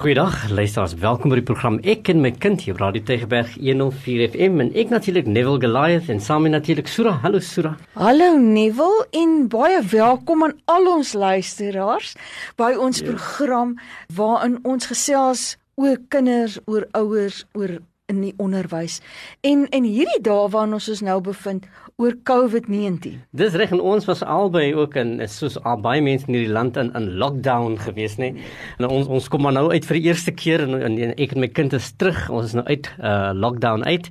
Goeiedag, 0.00 0.48
luisteraars. 0.48 0.94
Welkom 0.96 1.28
by 1.28 1.36
die 1.36 1.44
program 1.44 1.74
Ek 1.84 2.08
en 2.08 2.22
my 2.24 2.30
kind 2.32 2.62
hier 2.64 2.72
op 2.72 2.78
Radio 2.80 3.02
Tegeberg 3.04 3.50
104 3.60 4.30
FM 4.30 4.62
en 4.64 4.70
ek 4.72 4.88
natuurlik 4.88 5.26
Neville 5.28 5.60
Goliath 5.60 6.08
en 6.08 6.22
saam 6.24 6.46
met 6.46 6.54
natuurlik 6.54 6.88
Sura. 6.88 7.12
Hallo 7.20 7.36
Sura. 7.44 7.74
Hallo 8.00 8.30
Neville 8.40 9.04
en 9.20 9.34
baie 9.52 9.82
welkom 9.92 10.46
aan 10.46 10.56
al 10.72 10.88
ons 10.88 11.12
luisteraars 11.12 12.14
by 12.56 12.70
ons 12.80 13.02
ja. 13.02 13.10
program 13.10 13.76
waarin 14.16 14.56
ons 14.64 14.88
gesels 14.88 15.44
oor 15.76 16.00
kinders, 16.08 16.56
oor 16.64 16.88
ouers, 16.96 17.44
oor 17.52 17.76
in 18.10 18.22
die 18.24 18.34
onderwys. 18.42 18.98
En 19.46 19.66
en 19.70 19.86
hierdie 19.86 20.20
dae 20.26 20.48
waarin 20.52 20.76
ons 20.76 20.88
ons 20.92 21.04
nou 21.06 21.18
bevind 21.30 21.68
oor 22.00 22.16
COVID-19. 22.24 23.18
Dis 23.36 23.56
reg 23.60 23.74
en 23.76 23.82
ons 23.92 24.06
was 24.08 24.22
albei 24.24 24.70
ook 24.74 24.96
in 25.00 25.16
soos 25.28 25.58
al 25.68 25.80
baie 25.84 26.02
mense 26.04 26.28
in 26.28 26.38
hierdie 26.38 26.52
land 26.52 26.78
in 26.80 26.92
in 26.98 27.10
lockdown 27.22 27.78
gewees 27.80 28.16
nê. 28.20 28.32
En 28.78 28.88
ons 28.88 29.08
ons 29.08 29.30
kom 29.32 29.44
maar 29.46 29.56
nou 29.56 29.68
uit 29.70 29.86
vir 29.86 30.00
die 30.00 30.06
eerste 30.10 30.34
keer 30.34 30.64
en, 30.66 30.76
en, 30.80 30.98
en 31.08 31.16
ek 31.16 31.36
en 31.36 31.44
my 31.44 31.50
kind 31.52 31.76
is 31.76 31.92
terug. 32.00 32.22
Ons 32.32 32.52
is 32.52 32.58
nou 32.58 32.66
uit 32.68 32.90
uh 32.98 33.32
lockdown 33.36 33.84
uit 33.86 34.10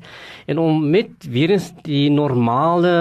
en 0.49 0.61
om 0.61 0.83
met 0.89 1.29
weer 1.29 1.55
eens 1.55 1.71
die 1.85 2.07
normale 2.13 2.93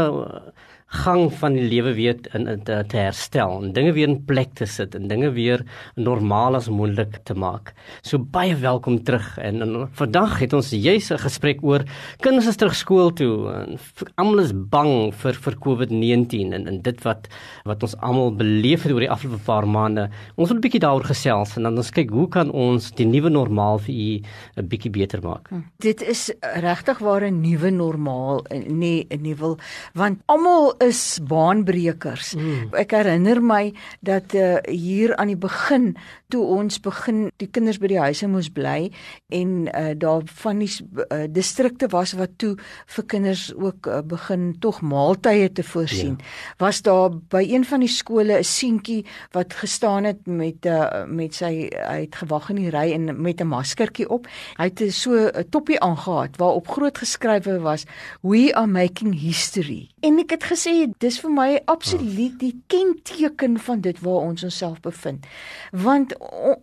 gang 0.89 1.27
van 1.37 1.53
die 1.53 1.67
lewe 1.69 1.93
weer 1.93 2.17
in, 2.33 2.47
in 2.49 2.63
te, 2.65 2.79
te 2.89 2.97
herstel 2.97 3.59
en 3.61 3.73
dinge 3.77 3.93
weer 3.93 4.09
in 4.09 4.23
plek 4.25 4.55
te 4.57 4.65
sit 4.67 4.95
en 4.97 5.09
dinge 5.11 5.29
weer 5.37 5.61
normaal 6.01 6.57
as 6.57 6.71
moontlik 6.73 7.19
te 7.29 7.35
maak. 7.37 7.75
So 8.01 8.17
baie 8.19 8.55
welkom 8.57 9.03
terug 9.05 9.35
en, 9.37 9.61
en 9.63 9.75
vandag 10.01 10.39
het 10.41 10.57
ons 10.57 10.71
juis 10.73 11.11
'n 11.13 11.21
gesprek 11.21 11.61
oor 11.63 11.85
kinders 12.25 12.49
is 12.49 12.57
terug 12.57 12.75
skool 12.75 13.13
toe 13.13 13.53
en 13.53 13.79
almal 14.17 14.41
is 14.41 14.53
bang 14.55 15.13
vir 15.13 15.35
vir 15.35 15.55
COVID-19 15.67 16.55
en 16.57 16.67
en 16.67 16.81
dit 16.81 17.05
wat 17.05 17.29
wat 17.65 17.83
ons 17.83 17.97
almal 18.01 18.33
beleef 18.33 18.83
het 18.83 18.93
oor 18.93 19.05
die 19.05 19.11
afgelope 19.11 19.45
paar 19.45 19.69
maande. 19.69 20.09
Ons 20.37 20.49
wil 20.49 20.57
'n 20.57 20.65
bietjie 20.65 20.81
daaroor 20.81 21.05
gesels 21.05 21.57
en 21.57 21.63
dan 21.65 21.77
ons 21.77 21.91
kyk 21.91 22.11
hoe 22.11 22.29
kan 22.29 22.51
ons 22.51 22.91
die 22.93 23.07
nuwe 23.07 23.29
normaal 23.29 23.79
vir 23.79 23.95
u 23.95 24.23
'n 24.57 24.69
bietjie 24.69 24.91
beter 24.91 25.21
maak. 25.21 25.49
Hm. 25.51 25.69
Dit 25.79 26.01
is 26.03 26.33
regtig 26.41 26.99
waar 26.99 27.29
'n 27.29 27.41
nuwe 27.43 27.71
normaal 27.71 28.45
nie 28.67 29.07
'n 29.11 29.21
nuwe 29.21 29.57
want 29.95 30.23
almal 30.27 30.78
is 30.85 31.19
baanbrekers. 31.29 32.35
Mm. 32.35 32.75
Ek 32.79 32.93
herinner 32.97 33.41
my 33.43 33.73
dat 34.01 34.35
uh, 34.35 34.57
hier 34.69 35.17
aan 35.17 35.33
die 35.33 35.39
begin 35.39 35.97
toe 36.29 36.43
ons 36.45 36.81
begin 36.85 37.29
die 37.41 37.49
kinders 37.49 37.79
by 37.81 37.89
die 37.89 38.01
huise 38.01 38.29
moes 38.29 38.51
bly 38.53 38.91
en 39.33 39.69
uh, 39.69 39.95
daar 39.97 40.27
van 40.43 40.61
die 40.61 40.69
uh, 40.69 41.25
distrikte 41.33 41.89
was 41.93 42.13
wat 42.19 42.37
toe 42.41 42.55
vir 42.97 43.07
kinders 43.09 43.49
ook 43.55 43.89
uh, 43.89 44.01
begin 44.05 44.51
tog 44.61 44.81
maaltye 44.85 45.49
te 45.53 45.65
voorsien. 45.65 46.19
Ja. 46.19 46.29
Was 46.65 46.83
daar 46.83 47.17
by 47.33 47.45
een 47.49 47.65
van 47.65 47.81
die 47.81 47.93
skole 47.93 48.39
'n 48.39 48.45
seentjie 48.45 49.05
wat 49.33 49.55
gestaan 49.55 50.05
het 50.05 50.27
met 50.27 50.67
uh, 50.67 51.05
met 51.07 51.35
sy 51.35 51.69
hy 51.73 52.01
het 52.05 52.15
gewag 52.15 52.51
in 52.51 52.57
die 52.57 52.71
ry 52.71 52.93
en 52.93 53.21
met 53.23 53.41
'n 53.41 53.49
maskertjie 53.49 54.09
op. 54.09 54.27
Hy 54.57 54.69
het 54.69 54.93
so 54.93 55.13
'n 55.17 55.49
toppie 55.51 55.81
aangetree 55.81 56.39
waarop 56.39 56.69
groot 56.69 56.99
geskrywe 56.99 57.59
was 57.61 57.85
we 58.23 58.55
are 58.55 58.67
making 58.67 59.21
history. 59.21 59.89
En 60.01 60.19
ek 60.19 60.31
het 60.31 60.45
gesê 60.45 60.68
dis 61.03 61.19
vir 61.23 61.33
my 61.33 61.49
absoluut 61.71 62.39
die 62.41 62.55
kenteken 62.73 63.59
van 63.67 63.83
dit 63.85 63.99
waar 64.05 64.29
ons 64.31 64.45
onsself 64.47 64.81
bevind. 64.85 65.27
Want 65.73 66.15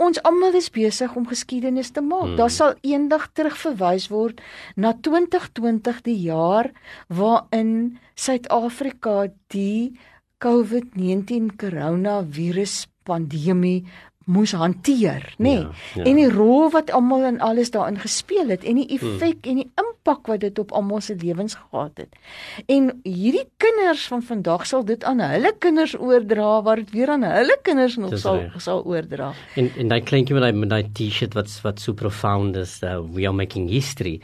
ons 0.02 0.22
almal 0.28 0.58
is 0.59 0.72
besig 0.73 1.16
om 1.16 1.28
geskiedenis 1.28 1.92
te 1.95 2.03
maak. 2.06 2.31
Hmm. 2.31 2.39
Daar 2.39 2.53
sal 2.53 2.76
eendag 2.81 3.30
terugverwys 3.33 4.09
word 4.14 4.42
na 4.76 4.94
2020 4.94 6.02
die 6.08 6.17
jaar 6.28 6.72
waarin 7.08 7.98
Suid-Afrika 8.16 9.28
die 9.53 9.95
COVID-19 10.44 11.56
koronavirus 11.59 12.86
pandemie 13.06 13.86
moes 14.25 14.55
hanteer, 14.57 15.21
nê? 15.37 15.43
Nee. 15.43 15.59
Ja, 15.59 15.69
ja. 15.95 16.03
En 16.09 16.17
die 16.17 16.29
rol 16.31 16.69
wat 16.73 16.89
almal 16.91 17.27
en 17.27 17.39
alles 17.45 17.69
daarin 17.73 17.99
gespeel 18.01 18.49
het 18.49 18.63
en 18.65 18.79
die 18.81 18.87
hmm. 18.89 19.15
effek 19.15 19.45
hmm. 19.45 19.51
en 19.51 19.59
die 19.61 19.67
impak 19.81 20.29
wat 20.31 20.41
dit 20.41 20.59
op 20.59 20.73
almal 20.73 21.01
se 21.05 21.15
lewens 21.21 21.57
gehad 21.59 22.01
het. 22.01 22.17
En 22.65 22.89
hierdie 23.05 23.45
kinders 23.61 24.07
van 24.09 24.23
vandag 24.25 24.65
sal 24.65 24.85
dit 24.85 25.03
aan 25.05 25.21
hulle 25.21 25.53
kinders 25.61 25.93
oordra 25.99 26.61
waar 26.65 26.81
dit 26.81 26.95
weer 26.97 27.14
aan 27.14 27.25
hulle 27.27 27.58
kinders 27.61 27.99
nog 28.02 28.17
sal 28.17 28.41
recht. 28.41 28.65
sal 28.65 28.81
oordra. 28.85 29.31
En 29.55 29.69
en 29.77 29.93
daai 29.93 30.02
kleintjie 30.02 30.37
met 30.37 30.47
daai 30.47 30.59
met 30.64 30.73
daai 30.73 30.89
T-shirt 30.97 31.37
wat 31.37 31.53
wat 31.64 31.80
so 31.80 31.93
profound 31.93 32.58
is, 32.58 32.80
uh, 32.83 32.97
we 33.14 33.27
are 33.30 33.35
making 33.35 33.69
history. 33.69 34.19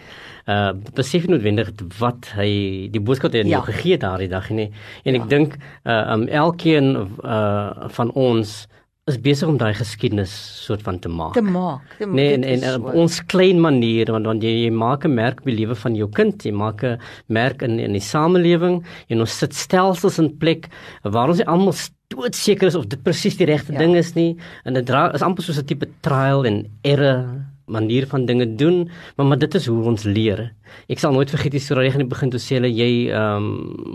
Uh 0.49 0.73
besef 0.97 1.27
noodwendig 1.29 1.69
wat 1.99 2.33
hy 2.35 2.89
die 2.91 3.01
boodskap 3.01 3.37
het 3.37 3.47
ja. 3.47 3.61
gegee 3.69 3.97
daardie 4.01 4.29
dag 4.31 4.49
nie. 4.49 4.71
En 5.05 5.13
ja. 5.13 5.21
ek 5.21 5.29
dink 5.29 5.57
uh 5.85 6.01
um 6.15 6.27
elkeen 6.27 6.95
uh 7.21 7.89
van 7.93 8.11
ons 8.17 8.65
is 9.09 9.17
besig 9.17 9.49
om 9.49 9.57
daai 9.57 9.73
geskiedenis 9.73 10.31
soort 10.61 10.83
van 10.85 10.99
te 11.01 11.09
maak. 11.09 11.33
Te 11.33 11.41
maak. 11.41 11.95
Te 11.97 12.05
nee, 12.05 12.35
en, 12.35 12.43
en, 12.45 12.65
en 12.69 12.83
ons 13.01 13.15
klein 13.33 13.57
manier 13.61 14.11
want 14.13 14.29
want 14.29 14.45
jy, 14.45 14.51
jy 14.67 14.73
maak 14.73 15.05
'n 15.05 15.13
merk 15.13 15.41
by 15.43 15.55
lewe 15.57 15.75
van 15.75 15.95
jou 15.97 16.07
kind, 16.09 16.45
jy 16.45 16.53
maak 16.53 16.83
'n 16.83 16.99
merk 17.27 17.63
in 17.65 17.79
in 17.79 17.97
die 17.97 18.03
samelewing 18.03 18.83
en 19.09 19.19
ons 19.19 19.37
sit 19.37 19.53
stelsels 19.53 20.19
in 20.19 20.37
plek 20.37 20.69
waar 21.03 21.29
ons 21.29 21.41
almal 21.45 21.73
doodseker 22.13 22.67
is 22.67 22.75
of 22.75 22.85
dit 22.91 23.01
presies 23.03 23.37
die 23.37 23.47
regte 23.49 23.73
ja. 23.73 23.79
ding 23.79 23.95
is 23.95 24.13
nie 24.13 24.37
en 24.65 24.73
dit 24.73 24.89
is 24.89 25.21
amper 25.21 25.43
soos 25.43 25.57
'n 25.57 25.65
tipe 25.65 25.87
trial 26.01 26.45
and 26.45 26.67
error 26.83 27.25
manier 27.71 28.07
van 28.07 28.25
dinge 28.25 28.47
doen, 28.55 28.83
maar 29.15 29.25
maar 29.31 29.39
dit 29.39 29.55
is 29.55 29.67
hoe 29.71 29.83
ons 29.91 30.03
leer. 30.03 30.51
Ek 30.91 31.01
sal 31.01 31.13
nooit 31.15 31.31
vergeet 31.31 31.55
die 31.55 31.61
storie 31.63 31.91
in 31.91 32.03
die 32.03 32.09
begin 32.09 32.31
toe 32.31 32.39
sê 32.41 32.57
hulle 32.57 32.69
jy 32.71 32.89
ehm 33.11 33.47
um, 33.47 33.49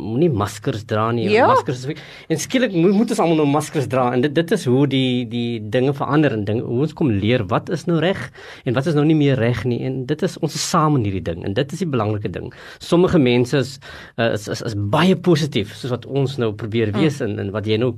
moenie 0.07 0.31
maskers 0.33 0.85
dra 0.89 1.09
nie. 1.15 1.27
Ja. 1.33 1.47
Maskers 1.51 1.85
en 1.87 2.41
skielik 2.41 2.75
moet, 2.77 2.95
moet 2.97 3.13
ons 3.15 3.23
almal 3.23 3.41
nou 3.41 3.47
maskers 3.51 3.89
dra 3.93 4.09
en 4.15 4.25
dit 4.25 4.35
dit 4.35 4.55
is 4.57 4.67
hoe 4.69 4.85
die 4.91 5.25
die 5.31 5.61
dinge 5.73 5.95
verander 5.97 6.37
en 6.37 6.45
ding 6.49 6.63
hoe 6.65 6.83
ons 6.87 6.95
kom 6.97 7.11
leer 7.11 7.47
wat 7.53 7.71
is 7.75 7.87
nou 7.89 7.99
reg 8.03 8.21
en 8.65 8.77
wat 8.77 8.89
is 8.91 8.97
nou 8.99 9.05
nie 9.09 9.19
meer 9.19 9.41
reg 9.41 9.65
nie 9.69 9.81
en 9.89 10.05
dit 10.09 10.27
is 10.29 10.37
ons 10.45 10.59
is 10.61 10.69
saam 10.71 10.99
in 11.01 11.09
hierdie 11.09 11.25
ding 11.31 11.45
en 11.47 11.57
dit 11.57 11.77
is 11.77 11.85
die 11.85 11.91
belangrike 11.97 12.33
ding. 12.33 12.53
Sommige 12.79 13.21
mense 13.23 13.65
is, 13.65 13.77
uh, 14.17 14.33
is 14.33 14.49
is 14.53 14.65
is 14.71 14.79
baie 14.97 15.17
positief 15.17 15.75
soos 15.77 15.95
wat 15.97 16.07
ons 16.07 16.39
nou 16.43 16.53
probeer 16.53 16.95
wees 16.97 17.21
mm. 17.21 17.27
en, 17.29 17.47
en 17.47 17.53
wat 17.57 17.69
jy 17.69 17.81
nou 17.81 17.95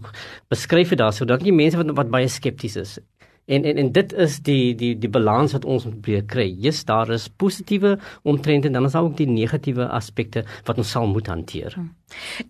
beskryf 0.53 0.95
het 0.95 1.03
daar 1.03 1.15
so 1.15 1.28
dat 1.28 1.45
die 1.45 1.55
mense 1.55 1.78
wat 1.81 1.95
wat 1.99 2.12
baie 2.15 2.28
skepties 2.31 2.77
is 2.81 2.99
En 3.48 3.64
en 3.64 3.76
en 3.81 3.92
dit 3.92 4.12
is 4.12 4.38
die 4.44 4.75
die 4.76 4.92
die 5.00 5.09
balans 5.09 5.54
wat 5.56 5.64
ons 5.64 5.86
moet 5.88 6.00
probeer 6.00 6.25
kry. 6.28 6.48
Jy's 6.60 6.82
daar 6.88 7.09
is 7.14 7.28
positiewe 7.41 7.94
omtrent 8.22 8.69
en 8.69 8.76
dan 8.76 8.84
is 8.84 8.92
daar 8.92 9.06
ook 9.09 9.16
die 9.16 9.28
negatiewe 9.28 9.86
aspekte 9.88 10.44
wat 10.69 10.78
ons 10.78 10.91
sal 10.91 11.09
moet 11.09 11.26
hanteer. 11.32 11.72
Hmm. 11.75 11.94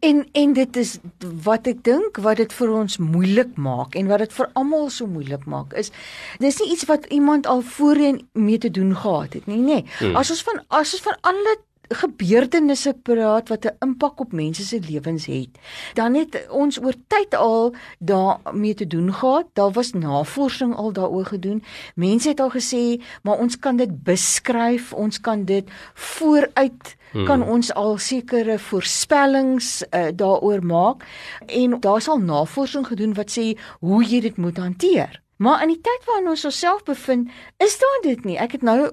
En 0.00 0.24
en 0.32 0.52
dit 0.52 0.76
is 0.76 0.98
wat 1.44 1.70
ek 1.70 1.84
dink 1.86 2.18
wat 2.22 2.42
dit 2.42 2.52
vir 2.60 2.74
ons 2.80 2.98
moeilik 2.98 3.54
maak 3.56 3.94
en 3.98 4.10
wat 4.10 4.26
dit 4.26 4.34
vir 4.40 4.50
almal 4.58 4.90
so 4.94 5.06
moeilik 5.06 5.46
maak 5.50 5.74
is 5.78 5.90
dis 6.42 6.58
nie 6.62 6.72
iets 6.74 6.86
wat 6.90 7.06
iemand 7.14 7.46
al 7.46 7.62
voorheen 7.62 8.20
mee 8.32 8.58
te 8.58 8.70
doen 8.70 8.94
gehad 8.96 9.38
het 9.38 9.46
nie, 9.46 9.62
nê. 9.62 9.80
Nee. 9.80 9.84
Hmm. 9.98 10.18
As 10.18 10.34
ons 10.34 10.42
van 10.50 10.62
as 10.68 10.94
ons 10.98 11.06
van 11.06 11.18
alle 11.30 11.56
gebeurtenisse 11.88 12.94
praat 13.02 13.48
wat 13.48 13.64
'n 13.64 13.76
impak 13.78 14.20
op 14.20 14.32
mense 14.32 14.64
se 14.64 14.80
lewens 14.80 15.26
het. 15.26 15.48
Dan 15.94 16.14
het 16.14 16.46
ons 16.50 16.78
oor 16.82 16.94
tyd 17.06 17.34
al 17.34 17.74
daarmee 17.98 18.74
te 18.74 18.86
doen 18.86 19.14
gehad. 19.14 19.46
Daar 19.52 19.70
was 19.72 19.92
navorsing 19.92 20.74
al 20.74 20.92
daaroor 20.92 21.24
gedoen. 21.24 21.62
Mense 21.94 22.28
het 22.28 22.40
al 22.40 22.50
gesê, 22.50 23.02
maar 23.22 23.38
ons 23.38 23.58
kan 23.58 23.76
dit 23.76 24.02
beskryf, 24.02 24.92
ons 24.92 25.20
kan 25.20 25.44
dit 25.44 25.70
vooruit 25.94 26.96
hmm. 27.12 27.24
kan 27.24 27.42
ons 27.42 27.72
al 27.74 27.98
sekere 27.98 28.58
voorspellings 28.58 29.84
uh, 29.90 30.08
daaroor 30.14 30.64
maak 30.64 31.04
en 31.46 31.80
daar 31.80 32.00
sal 32.00 32.18
navorsing 32.18 32.86
gedoen 32.86 33.14
wat 33.14 33.32
sê 33.38 33.54
hoe 33.80 34.04
jy 34.04 34.20
dit 34.20 34.36
moet 34.36 34.56
hanteer. 34.56 35.22
Maar 35.38 35.62
in 35.62 35.70
die 35.70 35.80
tyd 35.80 36.06
waarin 36.06 36.28
ons 36.32 36.44
osself 36.44 36.82
bevind, 36.82 37.30
is 37.62 37.76
daar 37.78 38.00
dit 38.02 38.24
nie. 38.26 38.36
Ek 38.42 38.56
het 38.56 38.64
nou 38.66 38.90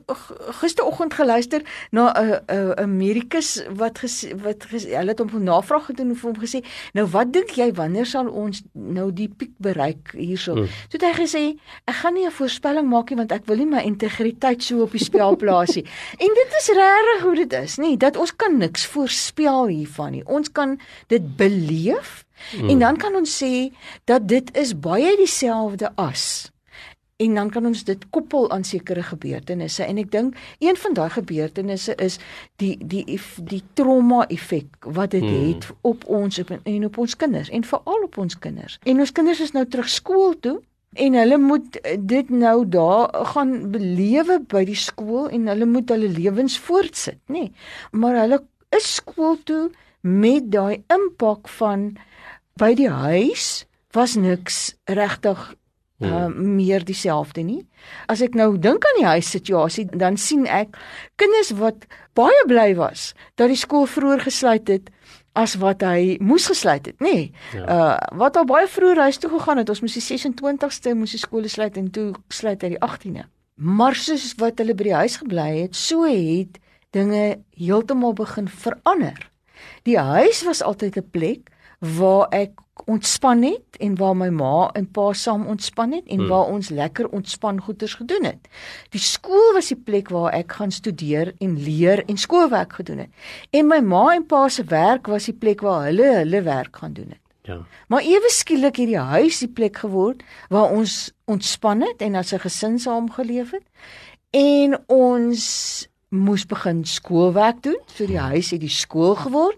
gisteroggend 0.61 1.16
geluister 1.17 1.66
na 1.89 2.11
'n 2.13 2.22
uh, 2.22 2.35
'n 2.35 2.57
uh, 2.57 2.72
Amerikus 2.85 3.63
wat 3.69 4.00
ges, 4.00 4.25
wat 4.44 4.66
ges, 4.69 4.85
hulle 4.85 5.09
het 5.13 5.19
hom 5.19 5.29
'n 5.34 5.44
navraag 5.44 5.85
gedoen 5.85 6.09
en 6.09 6.19
hom 6.22 6.38
gesê, 6.38 6.61
"Nou 6.94 7.07
wat 7.07 7.34
dink 7.34 7.50
jy 7.50 7.73
wanneer 7.73 8.05
sal 8.05 8.28
ons 8.29 8.61
nou 8.73 9.13
die 9.13 9.29
piek 9.29 9.57
bereik 9.57 10.13
hierso?" 10.13 10.53
Hmm. 10.53 10.67
Toe 10.89 11.00
het 11.00 11.03
hy 11.03 11.13
gesê, 11.25 11.57
"Ek 11.85 11.95
gaan 11.95 12.13
nie 12.13 12.25
'n 12.25 12.31
voorspelling 12.31 12.89
maak 12.89 13.09
nie 13.09 13.17
want 13.17 13.31
ek 13.31 13.45
wil 13.45 13.57
nie 13.57 13.66
my 13.66 13.81
integriteit 13.81 14.64
so 14.64 14.81
op 14.81 14.91
die 14.91 15.03
spel 15.03 15.35
plaas 15.35 15.75
nie." 15.75 15.85
en 16.23 16.31
dit 16.34 16.49
is 16.59 16.67
regtig 16.67 17.22
hoe 17.22 17.35
dit 17.35 17.53
is, 17.53 17.78
nê? 17.78 17.97
Dat 17.97 18.17
ons 18.17 18.35
kan 18.35 18.58
niks 18.58 18.85
voorspel 18.85 19.67
hiervan 19.67 20.11
nie. 20.11 20.25
Ons 20.25 20.52
kan 20.52 20.79
dit 21.08 21.35
beleef 21.37 22.24
Mm. 22.61 22.70
En 22.70 22.79
dan 22.79 22.97
kan 22.97 23.16
ons 23.16 23.37
sê 23.43 23.72
dat 24.03 24.28
dit 24.28 24.58
is 24.58 24.76
baie 24.79 25.16
dieselfde 25.17 25.91
as 25.96 26.52
en 27.16 27.34
dan 27.34 27.49
kan 27.49 27.66
ons 27.66 27.84
dit 27.84 28.09
koppel 28.09 28.49
aan 28.52 28.64
sekere 28.64 29.03
gebeurtenisse 29.03 29.84
en 29.84 29.99
ek 30.02 30.11
dink 30.11 30.35
een 30.59 30.76
van 30.76 30.96
daai 30.97 31.09
gebeurtenisse 31.16 31.96
is 32.03 32.17
die 32.59 32.76
die 32.79 33.20
die 33.52 33.61
trauma 33.79 34.26
effek 34.28 34.90
wat 34.97 35.16
dit 35.16 35.23
mm. 35.23 35.46
het 35.47 35.70
op 35.87 36.03
ons 36.11 36.40
op, 36.40 36.52
en 36.64 36.85
op 36.85 36.97
ons 36.97 37.16
kinders 37.16 37.49
en 37.49 37.64
veral 37.64 38.08
op 38.09 38.17
ons 38.17 38.40
kinders. 38.40 38.79
En 38.84 38.99
ons 38.99 39.11
kinders 39.11 39.40
is 39.40 39.55
nou 39.55 39.64
terug 39.66 39.90
skool 39.90 40.35
toe 40.40 40.58
en 40.96 41.16
hulle 41.20 41.38
moet 41.40 41.79
dit 41.99 42.29
nou 42.29 42.58
daar 42.72 43.26
gaan 43.31 43.55
belewe 43.72 44.41
by 44.52 44.66
die 44.67 44.79
skool 44.79 45.29
en 45.31 45.47
hulle 45.52 45.67
moet 45.67 45.91
hulle 45.91 46.11
lewens 46.11 46.59
voortsit, 46.59 47.20
nê. 47.28 47.47
Nee. 47.47 47.52
Maar 47.91 48.22
hulle 48.26 48.41
is 48.76 48.96
skool 48.99 49.40
toe 49.47 49.70
met 50.02 50.52
daai 50.52 50.84
impak 50.91 51.47
van 51.59 51.93
by 52.59 52.72
die 52.78 52.90
huis 52.90 53.66
was 53.96 54.16
niks 54.16 54.75
regtig 54.87 55.40
hmm. 55.99 56.11
uh, 56.11 56.28
meer 56.31 56.85
dieselfde 56.87 57.43
nie. 57.43 57.61
As 58.11 58.23
ek 58.23 58.35
nou 58.35 58.55
dink 58.59 58.85
aan 58.87 58.99
die 58.99 59.07
huissituasie, 59.07 59.87
dan 59.91 60.19
sien 60.19 60.46
ek 60.47 60.78
kinders 61.19 61.52
wat 61.59 61.87
baie 62.16 62.43
bly 62.47 62.73
was 62.79 63.13
dat 63.35 63.52
die 63.52 63.59
skool 63.59 63.87
vroeër 63.91 64.23
gesluit 64.28 64.72
het 64.72 64.91
as 65.35 65.57
wat 65.59 65.84
hy 65.84 66.16
moes 66.23 66.47
gesluit 66.47 66.85
het, 66.87 66.99
nê. 67.03 67.11
Nee. 67.11 67.23
Ja. 67.59 67.63
Uh 67.67 68.19
wat 68.23 68.37
al 68.40 68.47
baie 68.47 68.67
vroeër 68.72 69.03
huis 69.07 69.19
toe 69.19 69.31
gegaan 69.34 69.59
het. 69.59 69.69
Ons 69.69 69.84
moes 69.84 69.97
die 69.97 70.05
26ste 70.05 70.96
moes 70.96 71.11
die 71.11 71.19
skole 71.19 71.52
sluit 71.52 71.75
en 71.78 71.90
toe 71.91 72.13
sluit 72.31 72.63
hy 72.63 72.75
die 72.78 72.79
18de. 72.79 73.25
Maar 73.55 73.96
soos 73.99 74.31
wat 74.40 74.59
hulle 74.59 74.75
by 74.75 74.87
die 74.87 74.96
huis 74.96 75.19
gebly 75.19 75.49
het, 75.66 75.75
so 75.75 76.07
het 76.07 76.59
dinge 76.96 77.41
heeltemal 77.59 78.16
begin 78.16 78.47
verander. 78.47 79.19
Die 79.84 79.99
huis 79.99 80.43
was 80.47 80.63
altyd 80.63 80.97
'n 81.03 81.09
plek 81.11 81.52
waar 81.79 82.27
ek 82.29 82.61
ontspan 82.85 83.43
het 83.43 83.77
en 83.79 83.95
waar 83.95 84.16
my 84.17 84.29
ma 84.29 84.69
en 84.75 84.87
pa 84.91 85.13
saam 85.13 85.45
ontspan 85.47 85.91
het 85.91 86.07
en 86.11 86.19
hmm. 86.19 86.27
waar 86.27 86.51
ons 86.51 86.69
lekker 86.69 87.07
ontspan 87.09 87.61
goeders 87.61 87.93
gedoen 87.93 88.23
het. 88.23 88.47
Die 88.89 88.99
skool 88.99 89.53
was 89.53 89.72
die 89.72 89.79
plek 89.79 90.09
waar 90.09 90.33
ek 90.35 90.57
gaan 90.59 90.72
studeer 90.72 91.33
en 91.39 91.55
leer 91.63 92.03
en 92.05 92.17
skoolwerk 92.17 92.73
gedoen 92.73 93.05
het. 93.05 93.09
En 93.49 93.67
my 93.67 93.79
ma 93.79 94.09
en 94.16 94.25
pa 94.25 94.47
se 94.49 94.63
werk 94.63 95.07
was 95.07 95.29
die 95.31 95.37
plek 95.37 95.63
waar 95.63 95.87
hulle 95.87 96.11
hulle 96.19 96.41
werk 96.41 96.83
gaan 96.83 96.93
doen 96.93 97.16
het. 97.16 97.22
Ja. 97.45 97.59
Maar 97.87 98.01
ewe 98.01 98.29
skielik 98.33 98.75
het 98.81 98.89
die 98.89 98.99
huis 98.99 99.39
die 99.39 99.51
plek 99.53 99.78
geword 99.78 100.23
waar 100.49 100.71
ons 100.73 101.13
ontspan 101.29 101.81
het 101.81 102.01
en 102.01 102.16
as 102.16 102.33
'n 102.33 102.39
gesin 102.39 102.79
saam 102.79 103.11
geleef 103.11 103.51
het. 103.51 103.66
En 104.29 104.83
ons 104.87 105.87
moes 106.09 106.45
begin 106.45 106.85
skoolwerk 106.85 107.63
doen. 107.63 107.79
So 107.85 108.05
die 108.05 108.19
huis 108.19 108.49
het 108.49 108.59
die 108.59 108.69
skool 108.69 109.16
geword 109.16 109.57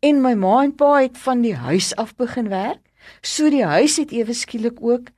en 0.00 0.22
my 0.22 0.34
ma 0.34 0.62
en 0.62 0.74
pa 0.74 1.00
het 1.00 1.18
van 1.18 1.40
die 1.40 1.54
huis 1.54 1.94
af 1.96 2.14
begin 2.16 2.48
werk. 2.48 2.80
So 3.20 3.50
die 3.50 3.64
huis 3.64 3.96
het 3.96 4.12
ewe 4.12 4.32
skielik 4.32 4.80
ook 4.80 5.12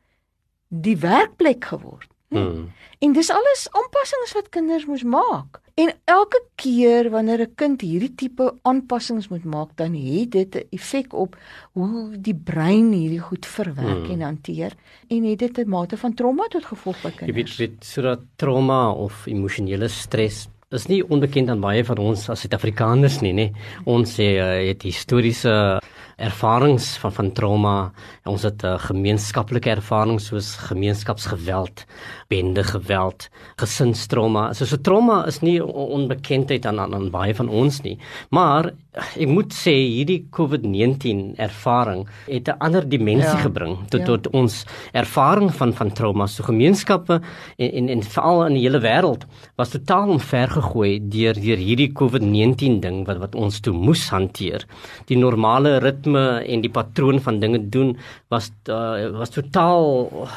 die 0.69 0.97
werkplek 0.97 1.65
geword. 1.65 2.11
Hmm. 2.29 2.73
En 2.99 3.13
dis 3.13 3.31
alles 3.31 3.69
aanpassings 3.71 4.33
wat 4.35 4.49
kinders 4.51 4.87
moes 4.87 5.05
maak. 5.07 5.61
En 5.77 5.93
elke 6.05 6.41
keer 6.55 7.11
wanneer 7.11 7.41
'n 7.41 7.55
kind 7.55 7.81
hierdie 7.81 8.15
tipe 8.15 8.55
aanpassings 8.63 9.29
moet 9.29 9.45
maak, 9.45 9.77
dan 9.77 9.95
het 9.95 10.31
dit 10.31 10.55
'n 10.55 10.67
effek 10.71 11.13
op 11.13 11.37
hoe 11.73 12.11
die 12.19 12.35
brein 12.35 12.93
hierdie 12.93 13.21
goed 13.21 13.47
verwerk 13.47 14.07
hmm. 14.07 14.11
en 14.11 14.21
hanteer 14.21 14.73
en 15.09 15.25
het 15.25 15.39
dit 15.39 15.59
'n 15.59 15.69
mate 15.69 15.97
van 15.97 16.15
trauma 16.15 16.47
tot 16.49 16.65
gevolg 16.65 17.03
by 17.03 17.11
kinders. 17.11 17.27
Jy 17.27 17.35
weet, 17.35 17.57
weet 17.57 17.85
so 17.85 18.03
dat 18.03 18.21
trauma 18.37 18.91
of 18.91 19.27
emosionele 19.27 19.89
stres 19.89 20.49
is 20.75 20.89
nie 20.91 20.99
onbekend 21.07 21.51
aan 21.53 21.61
baie 21.63 21.85
van 21.87 22.01
ons 22.03 22.25
as 22.33 22.41
Suid-Afrikaners 22.43 23.21
nie, 23.23 23.31
nê. 23.37 23.45
Ons 23.87 24.17
uh, 24.19 24.33
het 24.67 24.83
historiese 24.83 25.53
ervarings 26.17 26.89
van 26.99 27.13
van 27.15 27.29
trauma. 27.37 27.75
Ons 28.27 28.43
het 28.43 28.65
'n 28.65 28.75
uh, 28.75 28.79
gemeenskaplike 28.89 29.71
ervaring 29.71 30.19
soos 30.21 30.57
gemeenskapsgeweld, 30.67 31.85
bende 32.29 32.65
geweld, 32.65 33.29
gesinstrauma. 33.63 34.55
So 34.55 34.65
so 34.65 34.77
trauma 34.77 35.25
is 35.27 35.41
nie 35.41 35.63
onbekendheid 35.63 36.67
aan 36.67 36.81
aan 36.81 37.11
baie 37.11 37.35
van 37.35 37.49
ons 37.49 37.83
nie. 37.83 37.99
Maar 38.31 38.73
ek 38.97 39.29
moet 39.29 39.53
sê 39.53 39.75
hierdie 39.75 40.23
COVID-19 40.33 41.37
ervaring 41.43 42.07
het 42.27 42.49
'n 42.49 42.57
ander 42.65 42.85
dimensie 42.89 43.37
ja, 43.37 43.45
gebring 43.45 43.77
tot 43.93 44.01
ja. 44.01 44.07
tot 44.07 44.29
ons 44.33 44.65
ervaring 44.93 45.53
van 45.55 45.73
van 45.73 45.93
trauma. 45.93 46.27
So 46.27 46.43
gemeenskappe 46.43 47.21
en 47.59 47.71
en, 47.73 47.89
en 47.89 48.03
veral 48.03 48.47
in 48.47 48.55
die 48.55 48.63
hele 48.63 48.81
wêreld 48.81 49.27
was 49.57 49.71
totaal 49.71 50.09
omvergegooi 50.09 51.01
deur 51.09 51.35
deur 51.35 51.57
hierdie 51.57 51.93
COVID-19 51.93 52.81
ding 52.81 53.07
wat 53.07 53.19
wat 53.19 53.35
ons 53.35 53.61
toe 53.61 53.75
moes 53.75 54.09
hanteer. 54.09 54.65
Die 55.07 55.19
normale 55.19 55.79
ritme 55.79 56.43
en 56.45 56.61
die 56.61 56.71
patroon 56.71 57.21
van 57.21 57.41
dinge 57.41 57.69
doen 57.69 57.97
was 58.29 58.51
uh, 58.69 59.11
was 59.19 59.31
totaal 59.31 60.29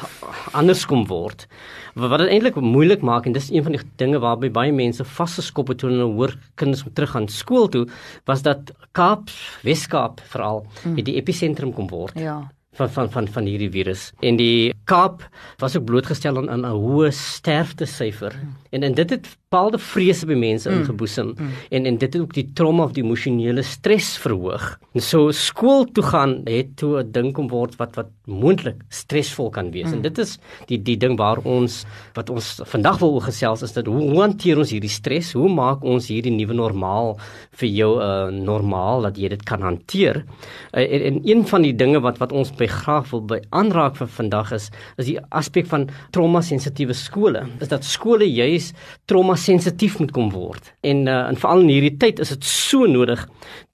anders 0.52 0.86
kom 0.86 1.06
word 1.06 1.46
wat 1.94 2.22
dit 2.22 2.30
eintlik 2.30 2.56
moeilik 2.62 3.02
maak 3.02 3.26
en 3.26 3.32
dis 3.34 3.50
een 3.50 3.64
van 3.66 3.74
die 3.74 3.82
dinge 3.96 4.20
waarby 4.22 4.50
baie 4.50 4.72
mense 4.72 5.04
vasgeskop 5.04 5.68
het 5.72 5.80
toe 5.82 5.90
hulle 5.90 6.06
hoor 6.14 6.34
kinders 6.60 6.84
moet 6.84 6.94
terug 6.94 7.10
gaan 7.10 7.28
skool 7.28 7.68
toe 7.68 7.86
was 8.26 8.42
dat 8.42 8.49
Kaap 8.92 9.30
Weskaap 9.62 10.20
veral 10.32 10.66
mm. 10.84 11.04
die 11.04 11.14
episentrum 11.14 11.72
kom 11.72 11.88
word. 11.88 12.18
Ja 12.18 12.48
van 12.80 12.90
van 12.90 13.10
van 13.10 13.28
van 13.28 13.44
hierdie 13.44 13.70
virus. 13.70 14.10
En 14.20 14.36
die 14.36 14.74
Kaap 14.84 15.28
was 15.58 15.76
ook 15.76 15.84
blootgestel 15.84 16.36
aan 16.48 16.64
'n 16.66 16.70
hoë 16.70 17.10
sterftesyfer. 17.10 18.34
Mm. 18.34 18.56
En 18.70 18.82
en 18.82 18.94
dit 18.94 19.10
het 19.10 19.36
bepaalde 19.50 19.80
vrese 19.82 20.28
by 20.30 20.36
mense 20.38 20.70
mm. 20.70 20.76
ingeboesem 20.78 21.32
mm. 21.34 21.54
en 21.74 21.86
en 21.90 21.96
dit 21.98 22.12
het 22.14 22.22
ook 22.22 22.34
die 22.36 22.44
trauma 22.54 22.84
of 22.86 22.92
die 22.94 23.02
emosionele 23.02 23.64
stres 23.66 24.12
verhoog. 24.22 24.76
En 24.94 25.02
so 25.02 25.32
skool 25.34 25.88
toe 25.90 26.04
gaan 26.06 26.36
het 26.46 26.76
toe 26.78 27.00
'n 27.02 27.10
ding 27.10 27.32
kom 27.34 27.48
word 27.50 27.74
wat 27.78 27.96
wat 27.98 28.12
moontlik 28.30 28.78
stresvol 28.88 29.50
kan 29.50 29.72
wees. 29.74 29.88
Mm. 29.88 29.92
En 29.94 30.02
dit 30.02 30.18
is 30.18 30.38
die 30.68 30.78
die 30.78 30.96
ding 30.96 31.16
waar 31.18 31.42
ons 31.42 31.84
wat 32.14 32.30
ons 32.30 32.60
vandag 32.62 33.00
wil 33.00 33.18
gesels 33.20 33.62
is 33.62 33.72
dat 33.72 33.86
hoe, 33.86 33.98
hoe 33.98 34.20
hanteer 34.20 34.58
ons 34.58 34.70
hierdie 34.70 34.90
stres? 34.90 35.32
Hoe 35.32 35.50
maak 35.50 35.82
ons 35.82 36.06
hierdie 36.06 36.30
nuwe 36.30 36.54
normaal 36.54 37.18
vir 37.50 37.68
jou 37.68 37.98
'n 37.98 38.06
uh, 38.06 38.44
normaal 38.44 39.02
dat 39.02 39.18
jy 39.18 39.28
dit 39.28 39.42
kan 39.42 39.62
hanteer? 39.62 40.24
Uh, 40.70 40.86
en, 40.86 41.02
en 41.02 41.20
een 41.24 41.46
van 41.46 41.62
die 41.62 41.74
dinge 41.74 42.00
wat 42.00 42.18
wat 42.18 42.32
ons 42.32 42.52
by 42.52 42.66
graag 42.66 43.10
wil 43.10 43.20
by 43.26 43.40
aanraak 43.50 43.96
vir 43.96 44.06
vandag 44.06 44.52
is 44.52 44.70
is 44.96 45.06
die 45.06 45.18
aspek 45.30 45.66
van 45.66 45.90
trauma 46.12 46.40
sensitiewe 46.40 46.94
skole. 46.94 47.48
Is 47.60 47.68
dat 47.68 47.84
skole 47.84 48.30
juis 48.30 48.72
trauma 49.06 49.39
sensitief 49.40 49.98
moet 49.98 50.12
kom 50.14 50.30
word. 50.34 50.72
En 50.86 51.06
uh, 51.08 51.28
en 51.30 51.38
veral 51.40 51.64
in 51.64 51.72
hierdie 51.74 51.96
tyd 52.02 52.20
is 52.22 52.32
dit 52.34 52.44
so 52.44 52.86
nodig 52.90 53.22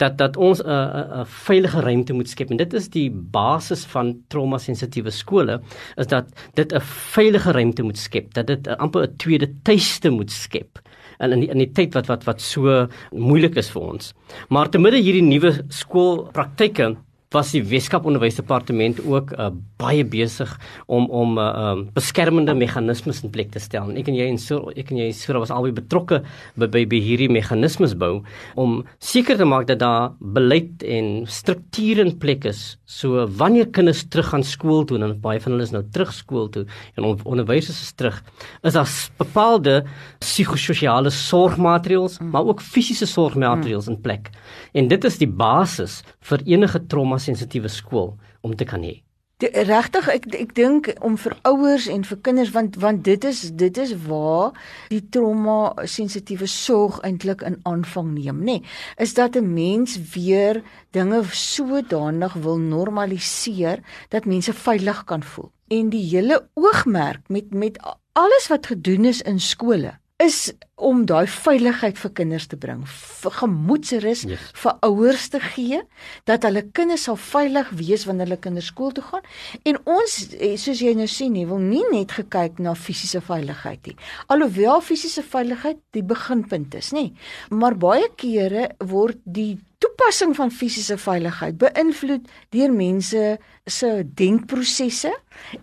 dat 0.02 0.18
dat 0.18 0.36
ons 0.36 0.62
'n 0.62 0.68
uh, 0.68 0.72
'n 0.72 1.02
uh, 1.02 1.20
uh, 1.20 1.24
veilige 1.46 1.80
ruimte 1.80 2.12
moet 2.12 2.28
skep 2.28 2.50
en 2.50 2.56
dit 2.56 2.74
is 2.74 2.88
die 2.88 3.10
basis 3.10 3.84
van 3.84 4.14
trauma 4.28 4.58
sensitiewe 4.58 5.10
skole 5.10 5.60
is 5.96 6.06
dat 6.06 6.26
dit 6.54 6.72
'n 6.72 6.80
veilige 7.14 7.52
ruimte 7.52 7.82
moet 7.82 7.98
skep, 7.98 8.34
dat 8.34 8.46
dit 8.46 8.66
uh, 8.66 8.76
amper 8.76 9.02
'n 9.02 9.16
tweede 9.16 9.48
tuiste 9.62 10.10
moet 10.10 10.30
skep 10.30 10.78
en 11.18 11.32
in 11.32 11.40
die, 11.40 11.50
in 11.50 11.58
die 11.58 11.72
tyd 11.72 11.94
wat 11.94 12.06
wat 12.06 12.24
wat 12.24 12.40
so 12.40 12.86
moeilik 13.12 13.56
is 13.56 13.70
vir 13.72 13.82
ons. 13.82 14.12
Maar 14.48 14.68
te 14.68 14.78
midde 14.78 15.00
hierdie 15.00 15.24
nuwe 15.24 15.52
skoolpraktyke 15.68 16.96
was 17.34 17.50
die 17.50 17.62
Weskaap 17.66 18.06
Onderwysdepartement 18.06 19.00
ook 19.02 19.32
uh, 19.34 19.48
baie 19.80 20.04
besig 20.06 20.50
om 20.86 21.08
om 21.10 21.38
uh, 21.38 21.46
um, 21.72 21.82
beskermende 21.96 22.54
meganismes 22.54 23.22
in 23.26 23.32
plek 23.34 23.50
te 23.54 23.62
stel. 23.62 23.90
En 23.90 23.98
ek 23.98 24.10
en 24.10 24.18
jy 24.18 24.28
en 24.30 24.38
so 24.40 24.70
ek 24.78 24.92
en 24.94 25.00
jy 25.02 25.08
sou 25.16 25.34
was 25.40 25.50
albei 25.50 25.72
betrokke 25.74 26.22
by, 26.54 26.68
by 26.70 26.84
by 26.86 27.00
hierdie 27.02 27.30
meganismes 27.32 27.96
bou 27.98 28.20
om 28.54 28.78
seker 29.02 29.40
te 29.40 29.48
maak 29.48 29.66
dat 29.66 29.82
daar 29.82 30.14
beleid 30.20 30.84
en 30.86 31.26
strukture 31.26 32.04
in 32.06 32.14
plek 32.22 32.46
is. 32.46 32.76
So 32.86 33.26
wanneer 33.26 33.72
kinders 33.74 34.04
terug 34.06 34.30
gaan 34.30 34.46
skool 34.46 34.86
toe 34.86 35.00
en 35.02 35.16
baie 35.20 35.42
van 35.42 35.56
hulle 35.56 35.66
is 35.66 35.74
nou 35.74 35.82
terug 35.90 36.14
skool 36.14 36.48
toe 36.54 36.64
en 36.94 37.10
on, 37.10 37.18
onderwysers 37.26 37.82
is 37.82 37.92
terug, 37.98 38.22
is 38.62 38.78
daar 38.78 38.88
bepaalde 39.18 39.80
psigososiale 40.22 41.10
sorgmaatreëls, 41.10 42.20
mm. 42.20 42.30
maar 42.30 42.46
ook 42.46 42.62
fisiese 42.62 43.08
sorgmaatreëls 43.10 43.90
mm. 43.90 43.96
in 43.96 44.00
plek. 44.04 44.30
En 44.76 44.88
dit 44.88 45.04
is 45.10 45.18
die 45.18 45.28
basis 45.28 46.00
vir 46.30 46.42
enige 46.46 46.80
trauma 46.86 47.15
sensitiewe 47.18 47.68
skool 47.68 48.16
om 48.40 48.56
te 48.56 48.64
kan 48.64 48.82
hê. 48.82 49.00
Regtig 49.36 50.06
ek 50.08 50.26
ek 50.32 50.52
dink 50.56 50.86
om 51.04 51.18
vir 51.20 51.34
ouers 51.44 51.90
en 51.92 52.06
vir 52.08 52.18
kinders 52.24 52.54
want 52.54 52.78
want 52.80 53.02
dit 53.04 53.24
is 53.28 53.42
dit 53.52 53.80
is 53.82 53.92
waar 54.06 54.56
die 54.88 55.02
trauma 55.12 55.74
sensitiewe 55.84 56.48
sorg 56.48 57.02
eintlik 57.04 57.44
in 57.44 57.58
aanvang 57.68 58.14
neem 58.14 58.40
nê 58.40 58.54
nee, 58.56 58.62
is 58.96 59.12
dat 59.12 59.36
'n 59.36 59.52
mens 59.52 59.98
weer 60.14 60.62
dinge 60.96 61.20
sodanig 61.32 62.32
wil 62.32 62.56
normaliseer 62.56 63.84
dat 64.08 64.24
mense 64.24 64.52
veilig 64.52 65.04
kan 65.04 65.22
voel 65.22 65.52
en 65.68 65.90
die 65.90 66.06
hele 66.08 66.48
oogmerk 66.54 67.28
met 67.28 67.52
met 67.52 67.76
alles 68.12 68.48
wat 68.48 68.66
gedoen 68.66 69.04
is 69.04 69.20
in 69.20 69.40
skole 69.40 69.92
is 70.16 70.52
om 70.76 71.06
daai 71.08 71.24
veiligheid 71.30 71.96
vir 71.96 72.10
kinders 72.18 72.46
te 72.52 72.56
bring, 72.60 72.82
gemoedsrus 73.38 74.26
yes. 74.28 74.48
vir 74.60 74.74
ouers 74.84 75.28
te 75.32 75.40
gee 75.40 75.78
dat 76.28 76.44
hulle 76.44 76.66
kinders 76.76 77.06
sal 77.08 77.16
veilig 77.16 77.70
wees 77.78 78.04
wanneer 78.04 78.28
hulle 78.28 78.40
kinders 78.44 78.68
skool 78.72 78.92
toe 78.92 79.04
gaan. 79.06 79.24
En 79.64 79.80
ons 79.88 80.16
eh, 80.36 80.52
soos 80.60 80.82
jy 80.84 80.92
nou 80.98 81.08
sien, 81.08 81.38
wil 81.48 81.62
nie 81.62 81.84
net 81.92 82.12
gekyk 82.18 82.60
na 82.60 82.76
fisiese 82.76 83.22
veiligheid 83.24 83.88
nie. 83.88 83.96
Alhoewel 84.32 84.84
fisiese 84.84 85.24
veiligheid 85.24 85.80
die 85.96 86.04
beginpunt 86.04 86.76
is, 86.76 86.92
nê. 86.92 87.08
Maar 87.48 87.78
baie 87.80 88.12
kere 88.20 88.68
word 88.84 89.22
die 89.24 89.56
toepassing 89.84 90.32
van 90.36 90.50
fisiese 90.50 90.96
veiligheid 91.00 91.58
beïnvloed 91.60 92.28
deur 92.54 92.72
mense 92.72 93.22
se 93.66 93.90
denkprosesse 94.18 95.12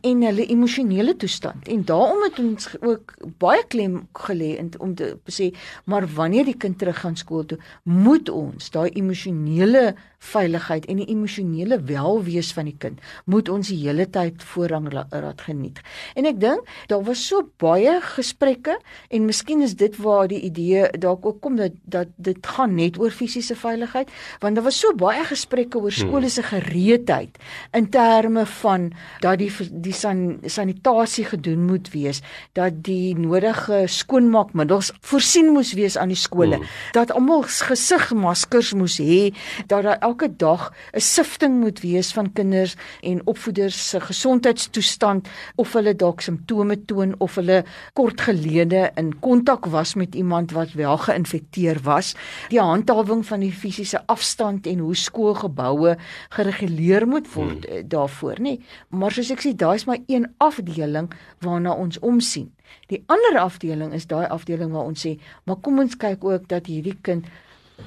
en 0.06 0.22
hulle 0.28 0.46
emosionele 0.54 1.16
toestand. 1.18 1.68
En 1.68 1.84
daarom 1.88 2.22
het 2.28 2.40
ons 2.40 2.70
ook 2.82 3.14
baie 3.42 3.64
klem 3.74 4.04
gelê 4.26 4.52
om 4.78 4.94
te 4.96 5.03
sê, 5.30 5.52
maar 5.86 6.08
wanneer 6.16 6.46
die 6.52 6.58
kind 6.58 6.78
terug 6.80 7.00
gaan 7.04 7.18
skool 7.20 7.46
toe, 7.46 7.60
moet 7.84 8.30
ons 8.30 8.72
daai 8.74 8.90
emosionele 9.00 9.94
veiligheid 10.24 10.88
en 10.92 11.02
die 11.02 11.10
emosionele 11.12 11.80
welwees 11.90 12.52
van 12.56 12.70
die 12.70 12.78
kind 12.80 13.02
moet 13.30 13.50
ons 13.52 13.72
die 13.72 13.80
hele 13.82 14.06
tyd 14.10 14.44
voorrang 14.54 14.90
laat 14.94 15.42
geniet. 15.46 15.82
En 16.16 16.28
ek 16.30 16.40
dink 16.42 16.70
daar 16.92 17.04
was 17.08 17.22
so 17.28 17.44
baie 17.62 17.98
gesprekke 18.16 18.78
en 19.10 19.28
miskien 19.28 19.64
is 19.66 19.76
dit 19.80 19.96
waar 20.04 20.30
die 20.32 20.42
idee 20.48 20.88
dalk 21.00 21.26
ook 21.26 21.42
kom 21.44 21.58
dat 21.60 21.76
dat 21.84 22.12
dit 22.18 22.40
gaan 22.56 22.76
net 22.78 23.00
oor 23.02 23.12
fisiese 23.14 23.56
veiligheid, 23.60 24.12
want 24.42 24.56
daar 24.56 24.68
was 24.68 24.80
so 24.80 24.94
baie 24.98 25.24
gesprekke 25.28 25.82
oor 25.82 25.94
skole 25.94 26.30
se 26.30 26.44
gereedheid 26.44 27.38
in 27.74 27.90
terme 27.94 28.46
van 28.60 28.92
dat 29.24 29.40
die 29.42 29.52
die 29.72 29.94
san, 29.94 30.40
sanitasie 30.46 31.26
gedoen 31.32 31.66
moet 31.68 31.90
wees, 31.94 32.22
dat 32.58 32.82
die 32.86 33.14
nodige 33.18 33.84
skoonmaakmiddels 33.92 34.94
voorsien 35.02 35.52
moes 35.54 35.74
wees 35.78 35.98
aan 36.00 36.14
die 36.14 36.20
skole, 36.20 36.60
hmm. 36.60 36.72
dat 36.96 37.14
almal 37.16 37.46
gesigmaskers 37.48 38.74
moes 38.78 39.00
hê, 39.02 39.34
dat 39.68 39.84
daar 39.88 40.00
elke 40.14 40.36
dag 40.38 40.74
'n 40.94 41.00
sifting 41.00 41.60
moet 41.60 41.80
wees 41.82 42.14
van 42.14 42.34
kinders 42.34 42.76
en 43.02 43.22
opvoeders 43.26 43.90
se 43.90 44.00
gesondheidstoestand 44.00 45.28
of 45.56 45.74
hulle 45.74 45.96
dalk 45.96 46.22
simptome 46.22 46.86
toon 46.86 47.16
of 47.18 47.36
hulle 47.36 47.64
kort 47.94 48.22
gelede 48.22 48.92
in 48.96 49.20
kontak 49.20 49.66
was 49.66 49.94
met 49.94 50.16
iemand 50.16 50.52
wat 50.52 50.72
wel 50.72 50.98
geïnfekteer 50.98 51.80
was. 51.84 52.16
Die 52.50 52.60
handhawing 52.60 53.26
van 53.26 53.40
die 53.40 53.52
fisiese 53.52 54.06
afstand 54.06 54.68
en 54.68 54.80
hoe 54.80 54.96
skoolgeboue 54.96 55.98
gereguleer 56.30 57.08
moet 57.08 57.34
word 57.34 57.66
hmm. 57.66 57.88
daarvoor, 57.88 58.36
nê. 58.38 58.42
Nee. 58.42 58.60
Maar 58.90 59.12
soos 59.12 59.32
ek 59.32 59.42
sê, 59.42 59.56
daai 59.56 59.76
is 59.76 59.86
maar 59.86 60.00
een 60.08 60.28
afdeling 60.38 61.10
waarna 61.40 61.74
ons 61.74 62.00
omsien. 62.00 62.52
Die 62.88 63.04
ander 63.08 63.40
afdeling 63.40 63.94
is 63.94 64.08
daai 64.08 64.28
afdeling 64.28 64.72
waar 64.72 64.86
ons 64.86 65.06
sê, 65.06 65.18
maar 65.44 65.56
kom 65.56 65.80
ons 65.80 65.98
kyk 65.98 66.24
ook 66.24 66.48
dat 66.48 66.66
hierdie 66.66 66.98
kind 67.02 67.26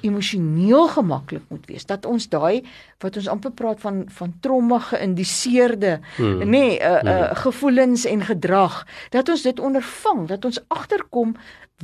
emosioneel 0.00 0.88
gemaklik 0.88 1.42
moet 1.48 1.66
wees 1.66 1.86
dat 1.86 2.06
ons 2.06 2.28
daai 2.28 2.62
wat 3.04 3.16
ons 3.16 3.28
amper 3.28 3.52
praat 3.56 3.80
van 3.80 4.04
van 4.18 4.34
trauma 4.40 4.78
geïndiseerde 4.90 5.98
hmm. 6.16 6.42
nê 6.44 6.46
nee, 6.46 6.78
uh, 6.80 7.02
uh, 7.02 7.30
gevoelens 7.42 8.04
en 8.04 8.24
gedrag 8.28 8.82
dat 9.14 9.28
ons 9.28 9.42
dit 9.42 9.60
ondervang 9.60 10.26
dat 10.28 10.44
ons 10.44 10.60
agterkom 10.68 11.36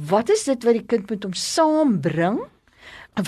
wat 0.08 0.30
is 0.30 0.44
dit 0.48 0.64
wat 0.64 0.78
die 0.78 0.86
kind 0.86 1.10
met 1.10 1.24
hom 1.24 1.36
saambring 1.36 2.40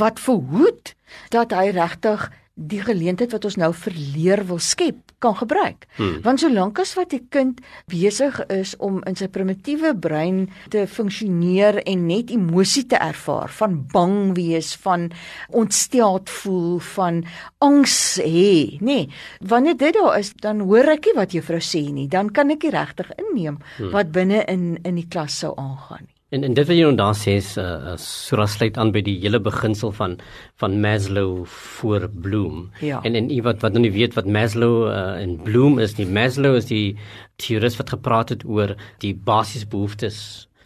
wat 0.00 0.20
verhoed 0.20 0.94
dat 1.34 1.52
hy 1.52 1.68
regtig 1.76 2.30
die 2.54 2.80
geleentheid 2.82 3.32
wat 3.34 3.44
ons 3.48 3.56
nou 3.58 3.72
verleer 3.74 4.44
wil 4.46 4.60
skep 4.62 5.12
kan 5.18 5.34
gebruik. 5.34 5.88
Hmm. 5.96 6.20
Want 6.22 6.42
solank 6.42 6.78
as 6.78 6.94
wat 6.94 7.10
die 7.10 7.22
kind 7.34 7.58
besig 7.90 8.38
is 8.52 8.76
om 8.78 9.00
in 9.08 9.18
sy 9.18 9.26
primitiewe 9.32 9.94
brein 9.98 10.44
te 10.70 10.84
funksioneer 10.90 11.80
en 11.82 12.06
net 12.06 12.30
emosie 12.34 12.84
te 12.90 13.00
ervaar 13.00 13.50
van 13.58 13.80
bang 13.92 14.18
wees, 14.38 14.74
van 14.84 15.10
ontsteld 15.50 16.30
voel, 16.30 16.78
van 16.94 17.24
angs 17.64 17.98
hê, 18.22 18.78
nê. 18.78 18.94
Nee, 18.94 19.10
wanneer 19.42 19.78
dit 19.80 19.96
daar 19.96 20.18
is, 20.20 20.30
dan 20.38 20.62
hoor 20.68 20.94
ek 20.94 21.10
nie 21.10 21.18
wat 21.18 21.34
juffrou 21.34 21.62
sê 21.64 21.82
nie, 21.90 22.06
dan 22.10 22.30
kan 22.30 22.54
ek 22.54 22.68
nie 22.68 22.74
regtig 22.74 23.10
inneem 23.18 23.58
hmm. 23.76 23.90
wat 23.94 24.14
binne 24.14 24.44
in 24.50 24.76
in 24.84 25.00
die 25.00 25.08
klas 25.10 25.40
sou 25.42 25.54
aangaan. 25.58 26.13
En 26.34 26.42
en 26.42 26.54
dit 26.56 26.66
wat 26.66 26.74
jy 26.76 26.82
nou 26.82 26.96
daar 26.98 27.14
sê 27.14 27.36
is 27.38 27.52
uh, 27.60 27.94
Sura 28.00 28.46
sluit 28.50 28.78
aan 28.80 28.90
by 28.94 29.04
die 29.06 29.16
hele 29.22 29.38
beginsel 29.42 29.92
van 29.94 30.16
van 30.62 30.80
Maslow 30.82 31.44
voor 31.46 32.08
Bloom. 32.10 32.70
Ja. 32.82 33.02
En 33.06 33.14
en 33.18 33.30
wat 33.46 33.62
wat 33.62 33.76
nou 33.76 33.84
nie 33.84 33.94
weet 33.94 34.16
wat 34.18 34.26
Maslow 34.26 34.88
uh, 34.88 35.20
en 35.22 35.36
Bloom 35.46 35.78
is 35.84 35.94
nie. 36.00 36.08
Maslow 36.10 36.56
is 36.58 36.66
die 36.70 36.96
teoris 37.42 37.78
wat 37.78 37.94
gepraat 37.94 38.34
het 38.34 38.42
oor 38.46 38.74
die 39.04 39.14
basiese 39.14 39.70
behoeftes 39.70 40.18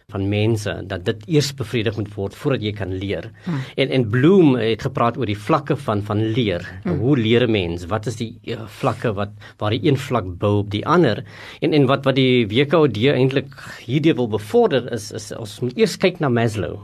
van 0.09 0.27
mense 0.29 0.73
dat 0.89 1.05
dit 1.05 1.23
eers 1.37 1.51
bevredig 1.53 1.97
moet 1.97 2.11
word 2.15 2.35
voordat 2.35 2.65
jy 2.65 2.73
kan 2.77 2.93
leer. 3.01 3.29
Hmm. 3.45 3.61
En 3.75 3.89
en 3.89 4.07
Bloom 4.09 4.55
het 4.59 4.85
gepraat 4.87 5.17
oor 5.17 5.29
die 5.29 5.37
vlakke 5.37 5.77
van 5.77 6.03
van 6.03 6.23
leer. 6.35 6.65
Hmm. 6.83 6.99
Hoe 6.99 7.17
leer 7.17 7.47
'n 7.47 7.51
mens? 7.51 7.85
Wat 7.85 8.07
is 8.07 8.15
die 8.15 8.39
uh, 8.43 8.65
vlakke 8.67 9.13
wat 9.13 9.29
waar 9.57 9.71
die 9.71 9.85
een 9.87 9.97
vlak 9.97 10.37
bou 10.37 10.57
op 10.59 10.69
die 10.71 10.85
ander? 10.85 11.23
En 11.61 11.73
en 11.73 11.85
wat 11.85 12.05
wat 12.05 12.15
die 12.15 12.47
WKOD 12.47 12.97
eintlik 12.97 13.53
hierdie 13.85 14.13
wil 14.13 14.27
bevorder 14.27 14.91
is 14.91 15.11
is 15.11 15.31
ons 15.35 15.59
moet 15.59 15.77
eers 15.77 15.97
kyk 15.97 16.19
na 16.19 16.29
Maslow. 16.29 16.79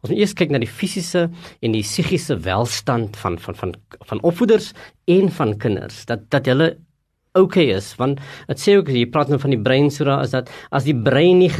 Ons 0.00 0.12
moet 0.12 0.18
eers 0.18 0.32
kyk 0.32 0.50
na 0.50 0.58
die 0.58 0.70
fisiese 0.70 1.26
en 1.60 1.72
die 1.72 1.84
psigiese 1.84 2.38
welstand 2.46 3.16
van 3.16 3.38
van 3.38 3.54
van 3.54 3.74
van 4.08 4.22
opvoeders 4.22 4.72
en 5.04 5.30
van 5.30 5.56
kinders 5.58 6.06
dat 6.06 6.30
dat 6.30 6.46
hulle 6.46 6.76
okay 7.38 7.70
is 7.76 7.94
want 8.00 8.20
dit 8.48 8.60
sê 8.60 8.76
ook 8.78 8.90
jy 8.90 9.06
praat 9.10 9.30
nou 9.30 9.38
van 9.42 9.54
die 9.54 9.62
brein 9.62 9.90
sura 9.94 10.20
is 10.24 10.34
dat 10.34 10.50
as 10.70 10.86
die 10.88 10.96
brein 10.96 11.38
nie 11.38 11.50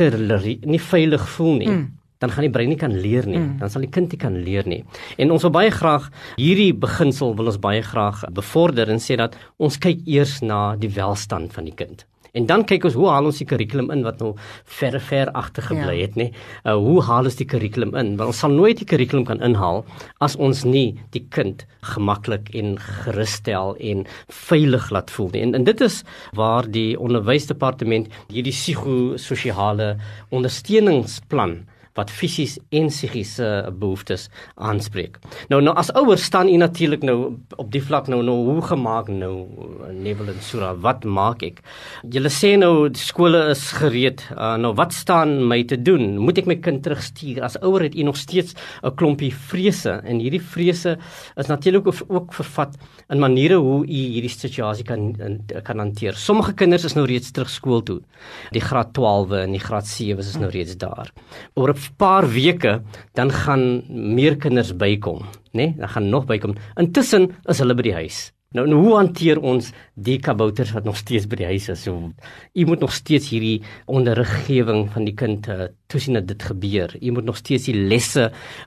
nie 0.66 0.82
veilig 0.82 1.26
voel 1.36 1.58
nie 1.60 1.70
mm. 1.70 1.86
dan 2.18 2.34
gaan 2.34 2.46
die 2.48 2.52
brein 2.52 2.68
nie 2.72 2.80
kan 2.80 2.94
leer 2.94 3.26
nie 3.26 3.38
mm. 3.38 3.58
dan 3.62 3.70
sal 3.70 3.84
die 3.86 3.92
kind 3.92 4.10
nie 4.12 4.20
kan 4.20 4.38
leer 4.44 4.66
nie 4.66 4.82
en 5.18 5.30
ons 5.30 5.46
wil 5.46 5.54
baie 5.54 5.70
graag 5.70 6.10
hierdie 6.36 6.72
beginsel 6.74 7.36
wil 7.38 7.52
ons 7.52 7.60
baie 7.62 7.82
graag 7.82 8.24
bevorder 8.34 8.90
en 8.90 9.02
sê 9.02 9.18
dat 9.20 9.38
ons 9.58 9.78
kyk 9.78 10.02
eers 10.06 10.40
na 10.42 10.76
die 10.76 10.92
welstand 10.96 11.54
van 11.54 11.70
die 11.70 11.76
kind 11.76 12.06
En 12.32 12.46
dan 12.46 12.64
kyk 12.68 12.86
ons 12.88 12.96
hoe 12.98 13.08
haal 13.10 13.28
ons 13.30 13.40
die 13.40 13.46
kurrikulum 13.48 13.90
in 13.94 14.04
wat 14.06 14.20
nou 14.22 14.34
ver 14.78 14.98
ver 15.00 15.32
agter 15.38 15.66
gebly 15.70 15.96
ja. 15.98 16.06
het 16.06 16.18
nê. 16.20 16.28
Uh, 16.64 16.76
hoe 16.78 17.00
haal 17.06 17.30
ons 17.30 17.38
die 17.38 17.48
kurrikulum 17.48 17.94
in? 17.98 18.14
Want 18.20 18.34
ons 18.34 18.42
sal 18.44 18.54
nooit 18.54 18.78
die 18.80 18.88
kurrikulum 18.88 19.26
kan 19.28 19.42
inhaal 19.44 19.84
as 20.24 20.36
ons 20.36 20.64
nie 20.68 21.00
die 21.16 21.24
kind 21.34 21.64
gemaklik 21.94 22.52
en 22.56 22.76
gerusstel 22.78 23.74
en 23.80 24.06
veilig 24.28 24.90
laat 24.94 25.10
voel 25.10 25.32
nie. 25.34 25.44
En, 25.48 25.56
en 25.58 25.66
dit 25.66 25.84
is 25.86 26.02
waar 26.38 26.68
die 26.70 26.94
onderwysdepartement 27.00 28.10
hierdie 28.28 28.54
psigososiale 28.54 29.94
ondersteuningsplan 30.34 31.60
wat 31.98 32.10
fisies 32.10 32.58
en 32.70 32.88
psigiese 32.90 33.48
behoeftes 33.72 34.28
aanspreek. 34.54 35.18
Nou 35.50 35.60
nou 35.64 35.74
as 35.80 35.90
ouers 35.98 36.22
staan 36.24 36.48
u 36.48 36.56
natuurlik 36.60 37.02
nou 37.06 37.18
op 37.56 37.70
die 37.72 37.82
vlak 37.82 38.08
nou 38.12 38.22
nou 38.26 38.36
hoe 38.46 38.62
gemaak 38.62 39.08
nou 39.08 39.34
Nebel 39.90 40.30
en 40.32 40.40
Sura 40.44 40.72
wat 40.74 41.04
maak 41.04 41.42
ek? 41.46 41.60
Julle 42.14 42.30
sê 42.32 42.54
nou 42.60 42.88
die 42.88 43.02
skole 43.02 43.42
is 43.50 43.64
gereed. 43.78 44.22
Uh, 44.36 44.54
nou 44.60 44.72
wat 44.78 44.94
staan 44.96 45.38
my 45.50 45.62
te 45.68 45.78
doen? 45.80 46.18
Moet 46.20 46.42
ek 46.42 46.50
my 46.50 46.58
kind 46.62 46.82
terugstuur? 46.86 47.42
As 47.46 47.58
ouer 47.60 47.88
het 47.88 47.96
u 47.98 48.06
nog 48.06 48.18
steeds 48.20 48.54
'n 48.82 48.94
klompie 48.94 49.32
vrese 49.34 50.00
en 50.04 50.20
hierdie 50.20 50.42
vrese 50.42 50.98
is 51.36 51.46
natuurlik 51.46 51.86
ook 52.08 52.34
vervat 52.34 52.76
in 53.08 53.18
maniere 53.18 53.58
hoe 53.58 53.84
u 53.86 54.00
hierdie 54.14 54.30
situasie 54.30 54.84
kan 54.84 55.14
kan 55.64 55.78
hanteer. 55.78 56.14
Sommige 56.14 56.54
kinders 56.54 56.84
is 56.84 56.94
nou 56.94 57.06
reeds 57.06 57.30
terug 57.30 57.50
skool 57.50 57.82
toe. 57.82 58.00
Die 58.54 58.62
graad 58.62 58.92
12 58.94 59.32
en 59.44 59.52
die 59.52 59.62
graad 59.62 59.86
7 59.86 60.18
is 60.18 60.36
nou 60.36 60.50
reeds 60.50 60.76
daar. 60.76 61.12
Oor 61.54 61.70
'n 61.70 61.79
paar 61.96 62.28
weke 62.32 62.80
dan 63.18 63.30
gaan 63.30 63.82
meer 63.88 64.36
kinders 64.36 64.74
bykom, 64.76 65.24
né? 65.52 65.52
Nee? 65.52 65.74
Dan 65.78 65.88
gaan 65.88 66.08
nog 66.08 66.26
bykom. 66.26 66.58
Intussen 66.76 67.30
is 67.44 67.58
hulle 67.58 67.74
by 67.74 67.88
die 67.88 67.98
huis. 68.02 68.28
Nou, 68.50 68.64
nou 68.66 68.80
hoe 68.82 68.94
hanteer 68.96 69.38
ons 69.46 69.68
die 69.94 70.16
kabouters 70.18 70.72
wat 70.74 70.82
nog 70.82 70.96
steeds 70.98 71.28
by 71.30 71.36
die 71.38 71.46
huis 71.52 71.68
is? 71.70 71.84
So 71.86 72.08
u 72.10 72.64
moet 72.66 72.80
nog 72.82 72.90
steeds 72.90 73.28
hierdie 73.30 73.60
onderriggewing 73.86 74.88
van 74.90 75.06
die 75.06 75.14
kind 75.14 75.46
uh, 75.46 75.68
toesien 75.86 76.18
dat 76.18 76.26
dit 76.26 76.46
gebeur. 76.48 76.96
U 76.98 77.12
moet 77.14 77.28
nog 77.28 77.38
steeds 77.38 77.68
die 77.70 77.76
lesse 77.78 78.24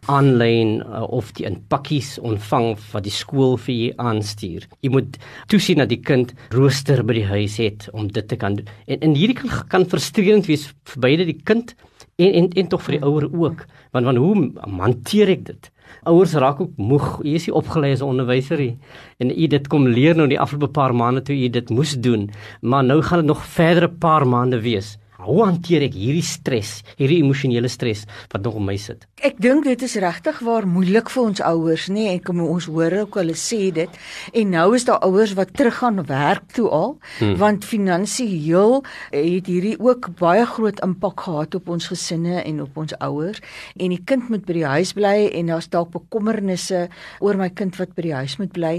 aanlyn 0.08 0.78
uh, 0.86 1.04
of 1.04 1.34
die 1.36 1.50
in 1.50 1.60
pakkies 1.68 2.14
ontvang 2.24 2.78
wat 2.94 3.04
die 3.04 3.12
skool 3.12 3.58
vir 3.66 3.76
u 3.76 3.92
aanstuur. 4.06 4.70
U 4.88 4.94
moet 4.96 5.20
toesien 5.52 5.84
dat 5.84 5.92
die 5.92 6.00
kind 6.00 6.32
rooster 6.56 7.04
by 7.04 7.20
die 7.20 7.28
huis 7.28 7.60
het 7.60 7.90
om 7.92 8.08
dit 8.08 8.32
te 8.32 8.40
kan 8.40 8.56
doen. 8.56 8.72
En 8.88 9.04
en 9.04 9.20
hierdie 9.20 9.36
kan 9.42 9.52
kan 9.68 9.90
frustrerend 9.92 10.48
wees 10.48 10.70
vir 10.94 11.08
beide 11.10 11.28
die 11.28 11.42
kind 11.44 11.76
en 12.16 12.34
en 12.34 12.50
en 12.50 12.68
tog 12.68 12.84
vir 12.86 12.98
die 12.98 13.04
ouer 13.06 13.30
ook. 13.32 13.66
Want 13.92 14.06
want 14.06 14.18
hoe 14.18 14.52
hanteer 14.80 15.30
ek 15.34 15.46
dit? 15.46 15.72
Ouers 16.10 16.34
raak 16.34 16.62
ook 16.62 16.78
moeg. 16.78 17.20
Jy 17.24 17.34
is 17.40 17.48
nie 17.48 17.56
opgelei 17.56 17.92
as 17.94 18.02
'n 18.02 18.12
onderwyser 18.14 18.58
nie. 18.58 18.78
En 19.20 19.30
u 19.30 19.48
dit 19.48 19.68
kom 19.68 19.88
leer 19.88 20.16
nou 20.16 20.28
die 20.28 20.40
afgelope 20.40 20.72
paar 20.72 20.96
maande 20.96 21.22
toe 21.22 21.36
u 21.36 21.50
dit 21.50 21.70
moes 21.70 21.94
doen, 22.00 22.30
maar 22.62 22.84
nou 22.84 23.02
gaan 23.02 23.20
dit 23.20 23.28
nog 23.28 23.46
verdere 23.46 23.90
paar 23.90 24.28
maande 24.28 24.62
wees. 24.62 24.98
Hoe 25.24 25.46
hanteer 25.46 25.86
ek 25.88 25.96
hierdie 25.96 26.26
stres, 26.26 26.82
hierdie 27.00 27.22
emosionele 27.24 27.70
stres 27.72 28.04
wat 28.34 28.44
nog 28.44 28.58
om 28.60 28.68
my 28.68 28.76
sit? 28.80 29.06
Ek 29.24 29.38
dink 29.40 29.64
dit 29.64 29.84
is 29.86 29.96
regtig 30.04 30.40
waar 30.44 30.66
moeilik 30.68 31.08
vir 31.14 31.24
ons 31.24 31.42
ouers, 31.48 31.88
nê? 31.88 32.04
Nee, 32.04 32.16
ek 32.18 32.26
kom 32.28 32.42
ons 32.44 32.68
hoor 32.68 32.92
ook 33.04 33.16
hulle 33.22 33.36
sê 33.40 33.70
dit. 33.76 34.00
En 34.36 34.50
nou 34.52 34.66
is 34.76 34.84
daar 34.88 35.00
ouers 35.08 35.32
wat 35.38 35.54
teruggaan 35.56 36.02
werk 36.10 36.50
toe 36.58 36.68
al, 36.68 36.98
hmm. 37.22 37.38
want 37.40 37.68
finansiëel 37.68 38.82
het 39.14 39.48
hierdie 39.48 39.78
ook 39.80 40.10
baie 40.20 40.44
groot 40.50 40.82
impak 40.84 41.24
gehad 41.24 41.56
op 41.56 41.72
ons 41.72 41.88
gesinne 41.94 42.42
en 42.44 42.60
op 42.66 42.82
ons 42.84 42.96
ouers. 43.00 43.40
En 43.80 43.96
die 43.96 44.02
kind 44.04 44.28
moet 44.34 44.44
by 44.48 44.58
die 44.60 44.68
huis 44.76 44.94
bly 44.98 45.16
en 45.32 45.54
daar's 45.54 45.70
dalk 45.72 45.94
bekommernisse 45.96 46.88
oor 47.24 47.40
my 47.40 47.48
kind 47.56 47.80
wat 47.80 47.96
by 47.96 48.08
die 48.10 48.16
huis 48.18 48.36
moet 48.42 48.52
bly 48.56 48.74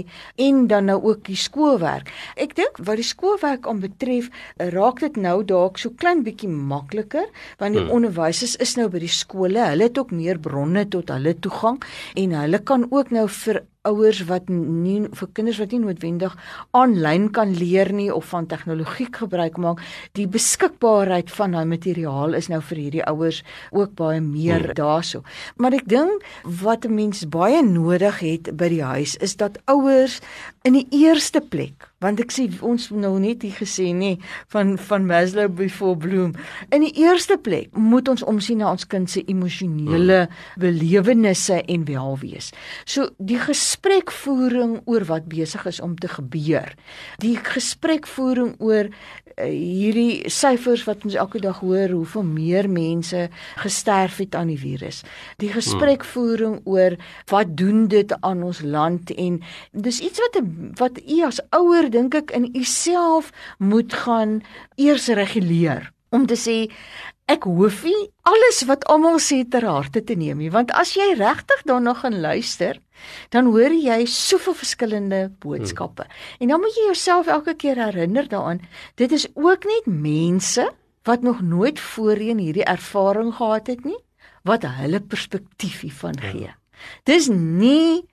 en 0.45 0.65
dan 0.69 0.91
nou 0.91 0.99
ook 1.01 1.25
die 1.25 1.39
skoolwerk. 1.39 2.11
Ek 2.37 2.53
dink 2.57 2.77
wat 2.85 3.01
die 3.01 3.07
skoolwerk 3.07 3.65
aanbetref, 3.69 4.29
raak 4.75 5.01
dit 5.01 5.17
nou 5.17 5.39
dalk 5.47 5.81
so 5.81 5.89
klein 5.97 6.21
bietjie 6.21 6.34
makliker 6.43 7.29
want 7.59 7.73
die 7.73 7.83
hmm. 7.83 7.91
onderwysers 7.91 8.55
is 8.55 8.75
nou 8.75 8.89
by 8.89 8.99
die 8.99 9.11
skole. 9.11 9.69
Hulle 9.69 9.87
het 9.89 9.97
ook 9.97 10.11
meer 10.11 10.39
bronne 10.39 10.87
tot 10.89 11.09
hulle 11.13 11.35
toegang 11.39 11.81
en 12.15 12.35
hulle 12.41 12.59
kan 12.59 12.87
ook 12.91 13.11
nou 13.15 13.27
vir 13.29 13.63
ouers 13.85 14.23
wat 14.25 14.49
nie 14.49 15.05
vir 15.13 15.29
kinders 15.37 15.59
wat 15.61 15.73
nie 15.73 15.81
noodwendig 15.83 16.33
aanlyn 16.77 17.27
kan 17.35 17.53
leer 17.53 17.91
nie 17.93 18.09
of 18.13 18.31
van 18.33 18.47
tegnologie 18.49 19.07
gebruik 19.13 19.59
maak, 19.61 19.83
die 20.17 20.25
beskikbaarheid 20.31 21.29
van 21.31 21.53
daai 21.53 21.65
materiaal 21.69 22.33
is 22.37 22.49
nou 22.49 22.61
vir 22.65 22.81
hierdie 22.81 23.05
ouers 23.05 23.43
ook 23.71 23.93
baie 23.99 24.21
meer 24.21 24.71
hmm. 24.71 24.77
daarso. 24.79 25.23
Maar 25.61 25.79
ek 25.79 25.89
dink 25.89 26.25
wat 26.63 26.85
'n 26.85 26.95
mens 26.95 27.25
baie 27.29 27.61
nodig 27.61 28.19
het 28.19 28.55
by 28.57 28.69
die 28.69 28.83
huis 28.83 29.15
is 29.21 29.35
dat 29.35 29.61
ouers 29.65 30.19
in 30.63 30.73
die 30.73 30.87
eerste 30.91 31.41
plek 31.41 31.91
want 32.05 32.21
ek 32.21 32.33
sê 32.33 32.45
ons 32.65 32.89
nou 32.93 33.15
net 33.21 33.43
hier 33.45 33.55
gesê 33.57 33.89
nê 33.95 34.15
van 34.53 34.75
van 34.87 35.07
Maslow 35.09 35.49
before 35.49 35.97
Bloom. 35.97 36.35
In 36.75 36.85
die 36.85 36.93
eerste 37.01 37.37
plek 37.41 37.73
moet 37.73 38.09
ons 38.11 38.23
omsien 38.25 38.61
na 38.61 38.71
ons 38.73 38.85
kind 38.89 39.09
se 39.11 39.23
emosionele 39.31 40.25
mm. 40.25 40.61
belewennisse 40.61 41.61
en 41.71 41.85
welwees. 41.89 42.51
So 42.85 43.09
die 43.17 43.39
gesprekvoering 43.41 44.81
oor 44.85 45.07
wat 45.09 45.29
besig 45.31 45.65
is 45.69 45.81
om 45.81 45.97
te 45.97 46.11
gebeur. 46.11 46.73
Die 47.23 47.35
gesprekvoering 47.41 48.55
oor 48.63 48.89
uh, 48.91 49.49
hierdie 49.49 50.29
syfers 50.31 50.85
wat 50.87 51.05
ons 51.07 51.17
elke 51.19 51.41
dag 51.43 51.61
hoor 51.63 51.93
hoeveel 51.95 52.27
meer 52.27 52.69
mense 52.71 53.27
gesterf 53.63 54.21
het 54.21 54.37
aan 54.37 54.53
die 54.53 54.59
virus. 54.59 55.01
Die 55.41 55.51
gesprekvoering 55.53 56.61
oor 56.69 56.97
wat 57.31 57.55
doen 57.57 57.87
dit 57.91 58.13
aan 58.21 58.43
ons 58.45 58.61
land 58.61 59.11
en 59.15 59.41
dis 59.71 60.01
iets 60.05 60.21
wat 60.23 60.41
wat 60.79 61.01
u 61.01 61.21
as 61.25 61.41
ouer 61.55 61.89
dink 61.95 62.15
ek 62.21 62.35
in 62.37 62.49
u 62.51 62.63
self 62.69 63.31
moet 63.57 63.93
gaan 64.05 64.39
eers 64.75 65.07
reguleer 65.07 65.91
om 66.15 66.27
te 66.29 66.37
sê 66.39 66.57
ek 67.31 67.47
hoef 67.49 67.81
nie 67.87 68.03
alles 68.29 68.61
wat 68.69 68.85
almal 68.91 69.17
sê 69.23 69.41
ter 69.49 69.65
harte 69.65 70.03
te 70.05 70.17
neem 70.19 70.43
nie 70.43 70.51
want 70.53 70.73
as 70.77 70.93
jy 70.97 71.07
regtig 71.17 71.65
daarna 71.65 71.95
gaan 71.97 72.19
luister 72.21 72.79
dan 73.33 73.49
hoor 73.51 73.73
jy 73.73 74.03
soveel 74.09 74.57
verskillende 74.61 75.21
boodskappe 75.43 76.05
hmm. 76.05 76.39
en 76.39 76.53
dan 76.53 76.63
moet 76.63 76.77
jy 76.77 76.89
jouself 76.91 77.31
elke 77.39 77.57
keer 77.63 77.81
herinner 77.81 78.29
daaraan 78.29 78.61
dit 79.01 79.11
is 79.11 79.27
ook 79.33 79.65
net 79.71 79.89
mense 79.89 80.69
wat 81.05 81.21
nog 81.21 81.41
nooit 81.41 81.79
voorheen 81.79 82.41
hierdie 82.41 82.65
ervaring 82.65 83.33
gehad 83.39 83.73
het 83.73 83.85
nie 83.85 83.99
wat 84.45 84.65
hulle 84.77 85.01
perspektief 85.01 85.81
hiervan 85.85 86.17
ja. 86.21 86.31
gee. 86.31 86.51
Dis 87.09 87.29
nie 87.31 88.05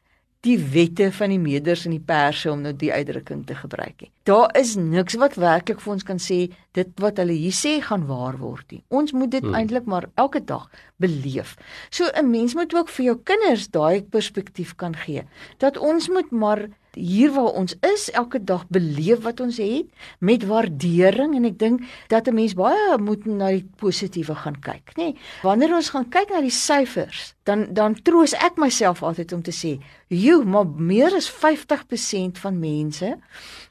die 0.43 0.57
wette 0.59 1.07
van 1.15 1.31
die 1.31 1.39
meders 1.39 1.85
en 1.87 1.95
die 1.95 2.03
perse 2.03 2.51
om 2.51 2.65
nou 2.65 2.73
die 2.75 2.91
uitdrukking 2.91 3.45
te 3.47 3.55
gebruik 3.55 4.03
nie. 4.03 4.11
Daar 4.27 4.51
is 4.59 4.75
niks 4.75 5.15
wat 5.23 5.37
werklik 5.39 5.81
vir 5.83 5.93
ons 5.95 6.07
kan 6.07 6.19
sê 6.23 6.41
dit 6.75 6.91
wat 7.03 7.21
hulle 7.23 7.37
hier 7.39 7.55
sê 7.55 7.77
gaan 7.85 8.09
waar 8.09 8.41
word 8.41 8.75
nie. 8.75 8.83
Ons 8.91 9.15
moet 9.15 9.31
dit 9.31 9.45
hmm. 9.45 9.55
eintlik 9.55 9.87
maar 9.87 10.09
elke 10.19 10.43
dag 10.43 10.67
beleef. 11.03 11.55
So 11.91 12.11
'n 12.11 12.31
mens 12.31 12.55
moet 12.59 12.75
ook 12.75 12.89
vir 12.89 13.05
jou 13.05 13.17
kinders 13.23 13.69
daai 13.71 14.03
perspektief 14.03 14.75
kan 14.75 14.95
gee 14.95 15.23
dat 15.59 15.79
ons 15.79 16.09
moet 16.09 16.31
maar 16.31 16.69
hier 16.95 17.33
waar 17.33 17.53
ons 17.57 17.75
is 17.81 18.11
elke 18.11 18.41
dag 18.45 18.65
beleef 18.69 19.23
wat 19.25 19.41
ons 19.41 19.57
het 19.63 19.89
met 20.19 20.45
waardering 20.47 21.35
en 21.37 21.49
ek 21.49 21.59
dink 21.59 21.85
dat 22.13 22.29
'n 22.29 22.35
mens 22.35 22.55
baie 22.55 22.99
moet 22.99 23.27
na 23.27 23.49
die 23.51 23.67
positiewe 23.77 24.35
gaan 24.35 24.61
kyk, 24.61 24.93
nê. 24.97 25.03
Nee, 25.03 25.17
wanneer 25.43 25.75
ons 25.75 25.91
gaan 25.91 26.09
kyk 26.09 26.31
na 26.31 26.41
die 26.41 26.51
syfers, 26.51 27.35
dan 27.45 27.75
dan 27.75 27.95
troos 28.03 28.35
ek 28.35 28.57
myself 28.57 29.03
altyd 29.03 29.33
om 29.33 29.43
te 29.43 29.53
sê, 29.53 29.81
"Jo, 30.09 30.43
maar 30.45 30.67
meer 30.67 31.15
as 31.15 31.31
50% 31.31 32.39
van 32.39 32.59
mense 32.59 33.19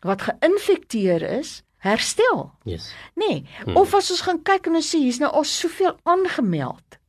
wat 0.02 0.22
geïnfekteer 0.22 1.22
is, 1.40 1.64
herstel." 1.78 2.52
Yes. 2.64 2.94
Nee, 3.16 3.46
hmm. 3.66 3.78
of 3.78 3.94
as 3.94 4.12
ons 4.12 4.22
gaan 4.22 4.42
kyk 4.44 4.68
en 4.68 4.76
ons 4.76 4.96
sê 4.96 4.98
hier's 4.98 5.20
nou 5.20 5.32
al 5.32 5.44
soveel 5.44 5.98
aangemeld. 6.04 7.01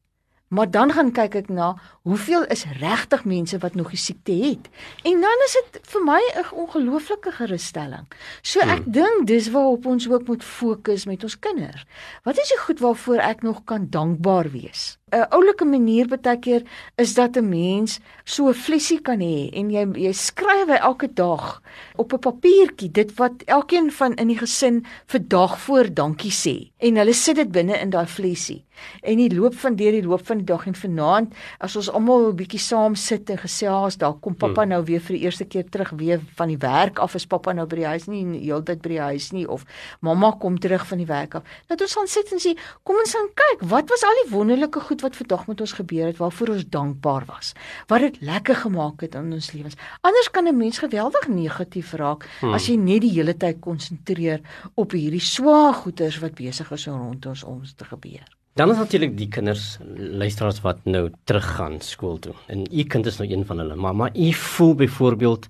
Maar 0.53 0.71
dan 0.71 0.93
gaan 0.93 1.13
kyk 1.17 1.35
ek 1.35 1.49
na 1.49 1.73
hoeveel 2.05 2.45
is 2.53 2.67
regtig 2.81 3.25
mense 3.25 3.59
wat 3.59 3.75
nog 3.75 3.89
die 3.95 4.01
siekte 4.01 4.33
het. 4.37 4.69
En 5.09 5.25
dan 5.25 5.45
is 5.47 5.57
dit 5.57 5.81
vir 5.95 6.05
my 6.05 6.21
'n 6.21 6.53
ongelooflike 6.53 7.33
gerusstelling. 7.41 8.07
So 8.43 8.61
ek 8.61 8.85
hmm. 8.85 8.93
dink 8.93 9.27
dis 9.27 9.51
waarop 9.51 9.87
ons 9.87 10.09
ook 10.11 10.27
moet 10.27 10.45
fokus 10.45 11.05
met 11.05 11.23
ons 11.23 11.39
kinders. 11.39 11.85
Wat 12.23 12.39
is 12.39 12.49
die 12.49 12.59
goed 12.59 12.81
waarvoor 12.81 13.19
ek 13.19 13.43
nog 13.43 13.65
kan 13.65 13.87
dankbaar 13.91 14.51
wees? 14.51 14.99
'n 15.13 15.27
Oulike 15.37 15.65
manier 15.65 16.09
baie 16.09 16.39
keer 16.41 16.63
is 16.97 17.15
dat 17.15 17.37
'n 17.37 17.49
mens 17.49 18.01
so 18.25 18.49
'n 18.49 18.55
flessie 18.55 19.01
kan 19.01 19.21
hê 19.21 19.51
en 19.53 19.71
jy 19.71 19.85
jy 20.07 20.13
skryf 20.13 20.69
hy 20.69 20.79
elke 20.81 21.09
dag 21.15 21.63
op 21.97 22.13
'n 22.13 22.19
papiertjie 22.19 22.91
dit 22.91 23.15
wat 23.19 23.43
elkeen 23.47 23.91
van 23.91 24.15
in 24.15 24.29
die 24.29 24.39
gesin 24.39 24.85
vir 25.07 25.21
dag 25.29 25.59
voor 25.59 25.95
dankie 25.95 26.33
sê 26.33 26.71
en 26.79 26.97
hulle 26.97 27.15
sit 27.15 27.37
dit 27.37 27.53
binne 27.53 27.79
in 27.79 27.91
daai 27.91 28.07
flessie. 28.07 28.65
En 29.03 29.17
die 29.17 29.31
loop 29.35 29.55
van 29.55 29.77
deur 29.77 29.93
die 29.93 30.03
loop 30.03 30.27
van 30.27 30.41
die 30.41 30.47
dag 30.49 30.67
en 30.67 30.75
vanaand 30.75 31.35
as 31.59 31.77
ons 31.77 31.91
almal 31.91 32.31
'n 32.31 32.37
bietjie 32.37 32.59
saam 32.59 32.95
sit 32.95 33.31
en 33.31 33.39
gesels, 33.39 33.97
daar 33.97 34.15
kom 34.15 34.35
pappa 34.35 34.63
hmm. 34.63 34.71
nou 34.71 34.83
weer 34.85 35.01
vir 35.01 35.17
die 35.17 35.25
eerste 35.25 35.45
keer 35.45 35.69
terug 35.69 35.91
weer 35.91 36.21
van 36.37 36.49
die 36.49 36.59
werk 36.59 36.99
af, 36.99 37.15
is 37.15 37.27
pappa 37.27 37.53
nou 37.53 37.67
by 37.67 37.77
die 37.77 37.87
huis 37.87 38.07
nie 38.07 38.25
heeltyd 38.41 38.83
by 38.83 38.89
die 38.89 39.01
huis 39.01 39.33
nie 39.33 39.47
of 39.49 39.65
mamma 40.01 40.33
kom 40.41 40.59
terug 40.59 40.87
van 40.87 40.99
die 40.99 41.07
werk 41.07 41.35
af. 41.35 41.43
Dat 41.69 41.81
ons 41.81 41.95
gaan 41.95 42.09
sit 42.09 42.33
en 42.33 42.39
sê, 42.39 42.57
kom 42.83 42.97
ons 42.97 43.13
gaan 43.13 43.31
kyk, 43.35 43.69
wat 43.71 43.89
was 43.89 44.03
al 44.03 44.19
die 44.25 44.31
wonderlike 44.35 44.81
goed 44.81 45.02
wat 45.03 45.17
vandag 45.17 45.47
met 45.47 45.61
ons 45.61 45.73
gebeur 45.73 46.07
het 46.07 46.17
waarvoor 46.17 46.55
ons 46.55 46.69
dankbaar 46.69 47.25
was. 47.27 47.53
Wat 47.87 48.01
dit 48.01 48.21
lekker 48.21 48.57
gemaak 48.65 49.01
het 49.01 49.15
in 49.19 49.33
ons 49.33 49.53
lewens. 49.53 49.77
Anders 50.01 50.31
kan 50.31 50.49
'n 50.49 50.57
mens 50.57 50.79
geweldig 50.79 51.29
negatief 51.29 51.93
raak 51.93 52.29
hmm. 52.41 52.55
as 52.55 52.67
jy 52.67 52.77
net 52.77 53.01
die 53.01 53.11
hele 53.11 53.37
tyd 53.37 53.61
konsentreer 53.61 54.41
op 54.75 54.93
hierdie 54.93 55.21
swaar 55.21 55.75
goeters 55.75 56.19
wat 56.19 56.35
besig 56.35 56.71
is 56.71 56.87
om 56.87 57.01
rondom 57.01 57.31
ons 57.31 57.45
om 57.45 57.63
te 57.77 57.85
gebeur. 57.85 58.25
Dan 58.55 58.71
is 58.71 58.77
natuurlik 58.77 59.15
die 59.17 59.29
kinders 59.33 59.79
luisteraars 59.97 60.61
wat 60.61 60.83
nou 60.85 61.07
teruggaan 61.25 61.79
skool 61.81 62.19
toe. 62.19 62.35
En 62.53 62.67
u 62.69 62.83
kind 62.85 63.07
is 63.07 63.17
nou 63.17 63.31
een 63.31 63.47
van 63.49 63.59
hulle. 63.59 63.75
Maar 63.75 63.97
maar 63.97 64.11
u 64.17 64.33
voel 64.33 64.75
byvoorbeeld 64.75 65.49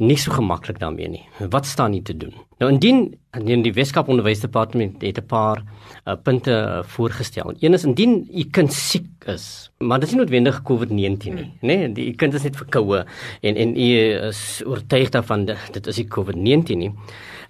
nie 0.00 0.16
so 0.16 0.32
gemaklik 0.32 0.78
daarmee 0.80 1.08
nie. 1.12 1.22
Wat 1.52 1.66
staan 1.68 1.92
nie 1.92 2.02
te 2.02 2.16
doen? 2.16 2.32
Nou 2.60 2.70
indien 2.72 3.10
indien 3.36 3.62
die 3.62 3.72
Weskaap 3.72 4.08
Onderwysdepartement 4.10 5.02
het 5.02 5.18
'n 5.18 5.26
paar 5.26 5.62
uh, 5.62 6.14
punte 6.22 6.50
uh, 6.50 6.82
voorgestel. 6.82 7.54
Een 7.60 7.74
is 7.74 7.84
indien 7.84 8.28
u 8.32 8.44
kind 8.50 8.72
siek 8.72 9.06
is, 9.26 9.70
maar 9.78 10.00
dit 10.00 10.08
is 10.08 10.14
nie 10.14 10.20
noodwendig 10.20 10.62
COVID-19 10.62 11.34
nie, 11.34 11.44
nê? 11.44 11.50
Nee, 11.60 11.92
die 11.92 12.14
kind 12.14 12.34
is 12.34 12.42
net 12.42 12.56
verkoue 12.56 13.04
en 13.40 13.56
en 13.56 13.76
u 13.76 13.88
is 14.28 14.62
oortuig 14.66 15.10
daarvan 15.10 15.44
dit 15.44 15.86
is 15.86 15.96
nie 15.96 16.08
COVID-19 16.08 16.76
nie. 16.76 16.92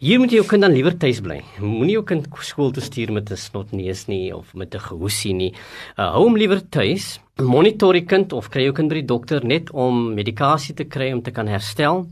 Hier 0.01 0.19
moet 0.19 0.31
jy 0.31 0.37
jou 0.41 0.47
kind 0.49 0.63
dan 0.63 0.73
liewer 0.73 0.95
tuis 0.97 1.21
bly. 1.21 1.43
Moenie 1.61 1.93
jou 1.93 2.05
kind 2.05 2.29
skool 2.41 2.71
toe 2.73 2.83
stuur 2.83 3.13
met 3.13 3.31
'n 3.31 3.37
snotneus 3.37 4.07
nie 4.09 4.37
of 4.37 4.55
met 4.55 4.75
'n 4.75 4.81
gehoesie 4.81 5.35
nie. 5.35 5.53
Uh, 5.99 6.13
hou 6.13 6.25
hom 6.25 6.37
liewer 6.37 6.69
tuis. 6.69 7.21
Monitor 7.45 7.97
die 7.97 8.07
kind 8.07 8.33
of 8.33 8.51
kry 8.51 8.67
jou 8.67 8.75
kind 8.77 8.93
by 8.93 9.01
die 9.01 9.09
dokter 9.09 9.45
net 9.47 9.71
om 9.73 10.11
medikasie 10.17 10.75
te 10.75 10.85
kry 10.85 11.13
om 11.15 11.23
te 11.23 11.33
kan 11.33 11.49
herstel. 11.49 12.07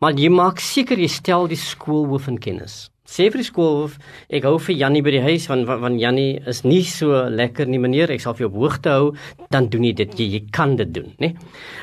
Maar 0.00 0.18
jy 0.18 0.28
maak 0.32 0.60
seker 0.60 1.00
jy 1.00 1.08
stel 1.08 1.48
die 1.48 1.60
skoolhoof 1.60 2.28
in 2.28 2.38
kennis 2.42 2.86
sê 3.06 3.30
vir 3.30 3.42
die 3.42 3.48
skool 3.48 3.90
ek 4.28 4.44
hou 4.44 4.58
vir 4.58 4.76
Jannie 4.76 5.02
by 5.02 5.14
die 5.16 5.24
huis 5.24 5.48
want 5.48 5.66
want 5.66 6.00
Jannie 6.00 6.40
is 6.46 6.64
nie 6.64 6.82
so 6.82 7.24
lekker 7.30 7.66
nie 7.66 7.78
meneer. 7.78 8.10
Ek 8.10 8.20
sal 8.20 8.34
vir 8.34 8.46
jou 8.46 8.52
op 8.52 8.60
hoogte 8.64 8.90
hou 8.90 9.14
dan 9.50 9.70
doen 9.70 9.84
jy 9.84 9.92
dit. 9.92 10.18
Jy, 10.18 10.26
jy 10.36 10.42
kan 10.52 10.76
dit 10.76 10.92
doen 10.92 11.12
nê 11.22 11.32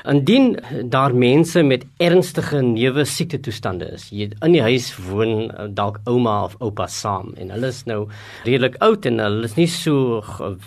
indien 0.10 0.54
daar 0.92 1.14
mense 1.16 1.64
met 1.64 1.86
ernstige 2.04 2.62
neuwe 2.66 3.06
siekte 3.08 3.40
toestande 3.46 3.88
is 3.98 4.10
jy 4.12 4.30
in 4.34 4.56
die 4.58 4.64
huis 4.64 4.90
woon 5.08 5.50
dalk 5.78 6.02
ouma 6.10 6.36
of 6.48 6.58
oupa 6.60 6.88
saam 6.92 7.34
en 7.40 7.54
hulle 7.56 7.72
is 7.72 7.84
nou 7.90 8.02
redelik 8.48 8.80
oud 8.86 9.08
en 9.10 9.24
hulle 9.24 9.50
is 9.50 9.58
nie 9.60 9.70
so 9.72 10.22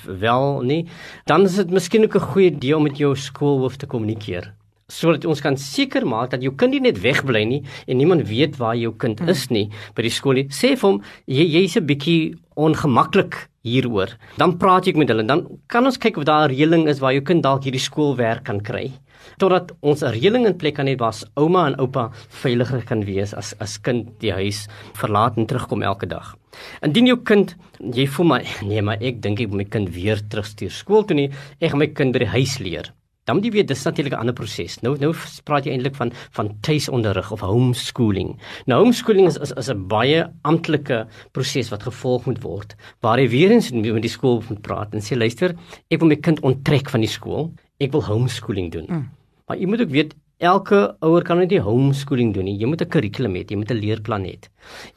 wel 0.07 0.63
nie 0.71 0.83
dan 1.31 1.49
is 1.49 1.59
dit 1.61 1.75
miskien 1.79 2.09
ook 2.09 2.17
'n 2.17 2.31
goeie 2.33 2.51
idee 2.53 2.77
om 2.77 2.87
met 2.89 2.99
jou 2.99 3.15
skoolhoof 3.17 3.77
te 3.77 3.87
kommunikeer 3.87 4.53
sodat 4.89 5.25
ons 5.27 5.41
kan 5.43 5.57
seker 5.59 6.07
maak 6.07 6.31
dat 6.31 6.43
jou 6.43 6.53
kind 6.55 6.77
nie 6.77 6.81
net 6.81 7.01
wegbly 7.03 7.45
nie 7.45 7.63
en 7.87 7.99
niemand 7.99 8.29
weet 8.29 8.59
waar 8.61 8.77
jou 8.79 8.93
kind 8.95 9.19
hmm. 9.19 9.29
is 9.29 9.49
nie 9.51 9.67
by 9.97 10.07
die 10.07 10.15
skool 10.15 10.39
nie. 10.39 10.47
Sê 10.51 10.77
vir 10.77 10.87
hom 10.89 11.03
jy 11.27 11.47
jy's 11.57 11.77
'n 11.77 11.87
bietjie 11.87 12.37
ongemaklik 12.57 13.49
hieroor. 13.67 14.15
Dan 14.39 14.59
praat 14.59 14.87
ek 14.87 14.97
met 14.97 15.09
hulle. 15.11 15.27
Dan 15.27 15.59
kan 15.67 15.85
ons 15.85 15.99
kyk 15.99 16.19
of 16.19 16.25
daar 16.25 16.49
'n 16.49 16.55
reëling 16.55 16.89
is 16.89 17.01
waar 17.01 17.13
jou 17.13 17.23
kind 17.23 17.43
dalk 17.43 17.65
hierdie 17.65 17.83
skoolwerk 17.83 18.45
kan 18.45 18.61
kry 18.61 18.93
totdat 19.39 19.73
ons 19.83 20.03
'n 20.03 20.13
reëling 20.15 20.47
in 20.47 20.57
plek 20.57 20.75
kan 20.77 20.87
hê 20.87 20.97
waar 20.97 21.15
ouma 21.37 21.67
en 21.67 21.79
oupa 21.81 22.11
veiliger 22.43 22.83
kan 22.85 23.05
wees 23.05 23.35
as 23.35 23.55
as 23.61 23.79
kind 23.79 24.19
die 24.21 24.33
huis 24.33 24.69
verlaat 24.95 25.37
en 25.37 25.47
terugkom 25.47 25.83
elke 25.83 26.07
dag. 26.07 26.37
Indien 26.83 27.07
jou 27.07 27.17
kind 27.17 27.57
jy 27.81 28.07
voel 28.07 28.27
maar 28.27 28.43
nee 28.63 28.83
maar 28.83 28.99
ek 29.01 29.21
dink 29.21 29.41
ek 29.41 29.49
moet 29.49 29.57
my 29.57 29.65
kind 29.65 29.89
weer 29.95 30.19
terugstuur 30.29 30.71
skool 30.71 31.05
toe 31.05 31.17
nie, 31.17 31.31
ek 31.61 31.71
gaan 31.71 31.79
my 31.79 31.87
kind 31.87 32.13
by 32.13 32.19
die 32.19 32.35
huis 32.39 32.59
leer. 32.59 32.93
Dan 33.27 33.37
moet 33.37 33.49
jy 33.49 33.51
weet 33.59 33.69
dis 33.69 33.83
natuurlik 33.85 34.15
'n 34.15 34.23
ander 34.23 34.35
proses. 34.35 34.79
Nou 34.83 34.97
nou 34.99 35.13
praat 35.45 35.65
jy 35.67 35.73
eintlik 35.73 35.97
van 35.97 36.13
van 36.31 36.55
tuisonderrig 36.61 37.33
of 37.33 37.41
homeschooling. 37.41 38.37
Nou 38.67 38.83
homeschooling 38.83 39.27
is 39.27 39.37
is, 39.37 39.53
is 39.53 39.69
'n 39.69 39.87
baie 39.89 40.27
amptelike 40.43 41.07
proses 41.33 41.71
wat 41.71 41.83
gevolg 41.83 42.27
moet 42.27 42.43
word 42.43 42.77
waar 43.01 43.19
jy 43.19 43.29
weer 43.29 43.51
eens 43.51 43.71
met 43.73 44.03
die 44.03 44.09
skool 44.11 44.43
moet 44.49 44.63
praat 44.63 44.95
en 44.95 45.01
sê 45.01 45.17
luister, 45.17 45.55
ek 45.91 46.01
wil 46.01 46.09
my 46.09 46.17
kind 46.17 46.41
onttrek 46.41 46.91
van 46.91 47.01
die 47.01 47.11
skool. 47.11 47.53
Ek 47.79 47.93
wil 47.93 48.05
homeschooling 48.05 48.73
doen. 48.73 48.87
Mm. 48.89 49.11
Maar 49.47 49.59
jy 49.59 49.67
moet 49.67 49.81
ook 49.81 49.91
weet 49.91 50.15
Elke 50.37 50.99
ouer 51.01 51.25
kan 51.25 51.39
net 51.41 51.49
die 51.49 51.63
homeschooling 51.65 52.35
doen 52.37 52.45
nie. 52.45 52.59
Jy 52.61 52.67
moet 52.69 52.83
'n 52.83 52.91
kurrikulum 52.93 53.33
hê, 53.37 53.47
jy 53.49 53.57
moet 53.57 53.71
'n 53.71 53.81
leerplan 53.81 54.25
hê. 54.25 54.37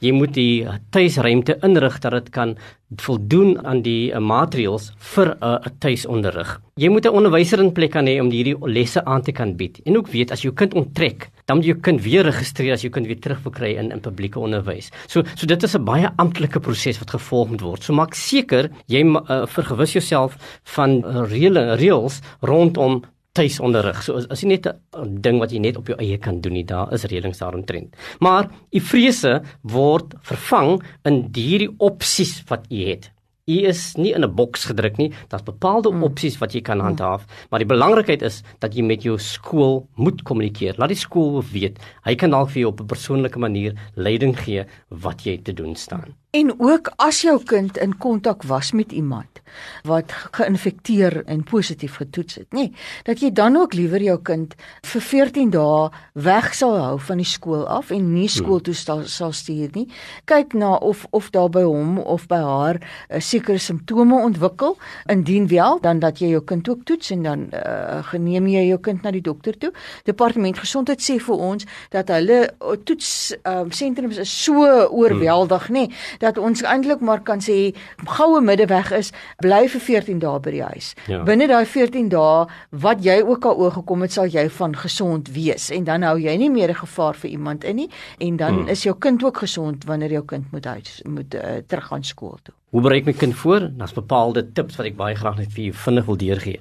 Jy 0.02 0.12
moet 0.12 0.34
die 0.34 0.68
tuisruimte 0.92 1.56
inrig 1.64 2.00
dat 2.02 2.12
dit 2.12 2.30
kan 2.30 2.58
voldoen 2.98 3.56
aan 3.66 3.82
die 3.82 4.12
uh, 4.12 4.20
maatreëls 4.20 4.92
vir 4.98 5.38
'n 5.40 5.40
uh, 5.42 5.72
tuisonderrig. 5.80 6.60
Jy 6.76 6.90
moet 6.90 7.06
'n 7.06 7.16
onderwyser 7.16 7.60
in 7.62 7.72
plek 7.72 7.92
kan 7.92 8.06
hê 8.06 8.20
om 8.20 8.30
hierdie 8.30 8.58
lesse 8.68 9.06
aan 9.06 9.22
te 9.22 9.32
kan 9.32 9.56
bied. 9.56 9.80
En 9.86 9.96
ook 9.96 10.10
weet 10.12 10.32
as 10.32 10.42
jou 10.42 10.54
kind 10.54 10.74
onttrek, 10.74 11.30
dan 11.46 11.58
moet 11.58 11.68
jou 11.68 11.80
kind 11.80 12.02
weer 12.02 12.24
registreer 12.24 12.74
as 12.74 12.82
jou 12.82 12.92
kind 12.92 13.08
weer 13.08 13.20
terug 13.20 13.42
wil 13.44 13.52
kry 13.52 13.78
in 13.78 13.92
in 13.92 14.02
publieke 14.02 14.40
onderwys. 14.40 14.92
So 15.08 15.24
so 15.36 15.48
dit 15.48 15.64
is 15.64 15.74
'n 15.74 15.86
baie 15.86 16.10
amptelike 16.18 16.60
proses 16.60 17.00
wat 17.00 17.12
gevolg 17.12 17.50
moet 17.50 17.62
word. 17.62 17.84
So 17.84 17.94
maak 17.94 18.14
seker 18.14 18.70
jy 18.88 19.06
uh, 19.06 19.46
vergewis 19.46 19.94
jouself 19.94 20.36
van 20.64 21.02
reële 21.30 21.78
reëls 21.78 22.20
rondom 22.42 23.04
tuisonderrig. 23.40 24.02
So 24.04 24.20
is 24.20 24.44
nie 24.44 24.58
net 24.58 24.68
'n 24.68 25.22
ding 25.22 25.40
wat 25.40 25.52
jy 25.52 25.60
net 25.60 25.78
op 25.78 25.88
jou 25.88 25.98
eie 25.98 26.18
kan 26.18 26.42
doen 26.42 26.54
nie. 26.54 26.66
Daar 26.66 26.92
is 26.94 27.06
reëlings 27.06 27.40
daaromtrent. 27.40 27.96
Maar 28.20 28.50
u 28.72 28.80
vrese 28.80 29.42
word 29.62 30.14
vervang 30.22 30.82
in 31.06 31.30
hierdie 31.34 31.74
opsies 31.78 32.44
wat 32.48 32.66
u 32.70 32.84
het. 32.90 33.12
U 33.50 33.66
is 33.66 33.96
nie 33.98 34.14
in 34.14 34.24
'n 34.24 34.36
boks 34.36 34.66
gedruk 34.66 34.98
nie. 34.98 35.12
Daar's 35.30 35.44
bepaalde 35.44 35.90
hmm. 35.90 36.04
opsies 36.04 36.38
wat 36.38 36.54
jy 36.54 36.62
kan 36.62 36.80
handhaaf, 36.80 37.26
maar 37.50 37.60
die 37.60 37.74
belangrikheid 37.74 38.22
is 38.22 38.44
dat 38.60 38.76
jy 38.76 38.84
met 38.84 39.04
jou 39.04 39.18
skool 39.18 39.88
moet 39.96 40.22
kommunikeer. 40.22 40.76
Laat 40.78 40.90
die 40.90 40.98
skool 40.98 41.44
weet. 41.52 41.80
Hy 42.04 42.16
kan 42.16 42.30
dalk 42.30 42.50
vir 42.50 42.62
jou 42.62 42.72
op 42.72 42.82
'n 42.82 42.86
persoonlike 42.86 43.40
manier 43.40 43.74
leiding 43.96 44.38
gee 44.38 44.66
wat 44.90 45.24
jy 45.24 45.40
te 45.42 45.54
doen 45.54 45.76
staan. 45.76 46.16
En 46.32 46.54
ook 46.60 46.92
as 46.98 47.22
jou 47.22 47.44
kind 47.44 47.78
in 47.78 47.98
kontak 47.98 48.44
was 48.44 48.72
met 48.72 48.92
iemand 48.92 49.39
wat 49.84 50.12
geïnfekteer 50.38 51.24
en 51.26 51.44
positief 51.44 51.96
getoets 52.02 52.36
het, 52.36 52.50
nê, 52.56 52.70
dat 53.04 53.22
jy 53.22 53.32
dan 53.32 53.56
ook 53.56 53.74
liewer 53.74 54.02
jou 54.02 54.18
kind 54.22 54.56
vir 54.84 55.02
14 55.02 55.50
dae 55.54 55.90
weg 56.14 56.54
sal 56.54 56.78
hou 56.78 56.98
van 57.00 57.22
die 57.22 57.28
skool 57.28 57.66
af 57.68 57.92
en 57.96 58.14
nie 58.14 58.28
skool 58.32 58.62
toe 58.64 58.74
sal, 58.78 59.04
sal 59.10 59.34
stuur 59.36 59.74
nie. 59.76 59.88
Kyk 60.30 60.54
na 60.54 60.76
of 60.76 61.06
of 61.16 61.30
daar 61.36 61.50
by 61.50 61.64
hom 61.64 61.98
of 62.00 62.28
by 62.28 62.42
haar 62.44 62.76
'n 62.76 62.84
uh, 62.84 63.16
eh, 63.18 63.22
sekere 63.22 63.58
simptome 63.58 64.16
ontwikkel. 64.22 64.78
Indien 65.08 65.48
wel, 65.48 65.80
dan 65.82 66.00
dat 66.00 66.20
jy 66.20 66.30
jou 66.30 66.44
kind 66.44 66.70
ook 66.70 66.84
toets 66.84 67.12
en 67.12 67.24
dan 67.24 67.50
uh, 67.54 68.04
geneem 68.04 68.48
jy 68.48 68.68
jou 68.68 68.80
kind 68.80 69.02
na 69.02 69.12
die 69.12 69.22
dokter 69.22 69.58
toe. 69.58 69.72
Departement 70.04 70.60
Gesondheid 70.60 71.02
sê 71.02 71.20
vir 71.20 71.36
ons 71.36 71.66
dat 71.90 72.08
hulle 72.08 72.50
uh, 72.62 72.76
toets 72.84 73.36
um, 73.44 73.72
sentrums 73.72 74.18
is 74.18 74.44
so 74.44 74.66
oorweldig, 74.88 75.70
nê 75.70 75.88
dat 76.20 76.38
ons 76.38 76.62
eintlik 76.64 77.00
maar 77.00 77.22
kan 77.22 77.42
sê 77.42 77.76
goue 78.06 78.42
middeweg 78.42 78.92
is 78.92 79.12
bly 79.42 79.68
vir 79.72 79.82
14 79.82 80.20
dae 80.20 80.40
by 80.40 80.52
die 80.52 80.64
huis. 80.64 80.94
Ja. 81.08 81.24
Binne 81.28 81.48
daai 81.48 81.66
14 81.66 82.10
dae 82.12 82.46
wat 82.86 83.04
jy 83.06 83.20
ook 83.24 83.46
al 83.46 83.60
oorgekom 83.66 84.06
het, 84.06 84.16
sal 84.16 84.28
jy 84.28 84.48
van 84.60 84.76
gesond 84.76 85.32
wees 85.36 85.70
en 85.76 85.88
dan 85.88 86.04
hou 86.08 86.18
jy 86.20 86.36
nie 86.38 86.50
meer 86.50 86.70
'n 86.70 86.82
gevaar 86.86 87.16
vir 87.16 87.30
iemand 87.32 87.64
in 87.64 87.76
nie 87.76 87.90
en 88.20 88.38
dan 88.38 88.54
hmm. 88.54 88.68
is 88.68 88.84
jou 88.84 88.96
kind 88.96 89.24
ook 89.24 89.38
gesond 89.38 89.86
wanneer 89.86 90.12
jou 90.12 90.26
kind 90.26 90.52
moet 90.52 90.66
huis 90.66 91.02
moet 91.06 91.36
uh, 91.36 91.62
terug 91.68 91.88
gaan 91.88 92.04
skool 92.04 92.38
toe. 92.44 92.54
Hoe 92.70 92.82
bereik 92.82 93.06
my 93.06 93.14
kind 93.14 93.36
voor? 93.36 93.70
Daar's 93.78 93.94
bepaalde 93.94 94.52
tips 94.54 94.76
wat 94.76 94.86
ek 94.86 94.98
baie 94.98 95.16
graag 95.16 95.38
net 95.38 95.52
vir 95.52 95.64
jou 95.64 95.74
vinnig 95.74 96.06
wil 96.06 96.18
deurgee. 96.18 96.60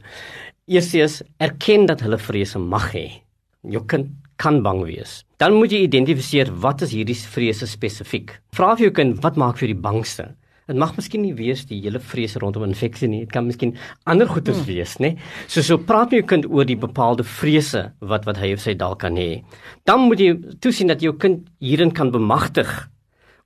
Eerstens, 0.69 1.23
erken 1.37 1.87
dat 1.87 2.01
hulle 2.01 2.19
vrese 2.19 2.59
mag 2.59 2.93
hê. 2.93 3.23
Jou 3.63 3.85
kind 3.85 4.09
kan 4.37 4.63
bang 4.63 4.83
wees. 4.87 5.25
Dan 5.37 5.59
moet 5.59 5.73
jy 5.75 5.83
identifiseer 5.87 6.51
wat 6.63 6.83
is 6.87 6.95
hierdie 6.95 7.17
vrese 7.17 7.67
spesifiek. 7.67 8.37
Vra 8.55 8.75
vir 8.77 8.89
jou 8.89 8.95
kind 9.01 9.23
wat 9.25 9.37
maak 9.41 9.59
vir 9.61 9.73
die 9.73 9.81
bangste. 9.89 10.31
Dit 10.69 10.77
mag 10.77 10.91
miskien 10.99 11.23
nie 11.25 11.33
wees 11.33 11.63
die 11.65 11.79
hele 11.81 12.01
vrese 12.05 12.43
rondom 12.43 12.67
infeksie 12.67 13.09
nie. 13.09 13.23
Dit 13.25 13.33
kan 13.33 13.47
miskien 13.47 13.71
ander 14.05 14.29
goedes 14.29 14.59
hmm. 14.59 14.69
wees, 14.69 14.99
né? 15.01 15.15
So 15.49 15.65
so 15.65 15.81
praat 15.81 16.13
met 16.13 16.21
jou 16.21 16.27
kind 16.35 16.49
oor 16.53 16.69
die 16.69 16.77
bepaalde 16.77 17.25
vrese 17.25 17.87
wat 18.05 18.29
wat 18.29 18.37
hy 18.43 18.53
of 18.53 18.61
sy 18.61 18.75
dalk 18.77 19.01
kan 19.07 19.17
hê. 19.17 19.41
Dan 19.89 20.05
moet 20.11 20.21
jy 20.21 20.35
toesien 20.61 20.93
dat 20.93 21.01
jou 21.01 21.15
kind 21.17 21.49
hierin 21.65 21.95
kan 21.97 22.13
bemagtig 22.13 22.69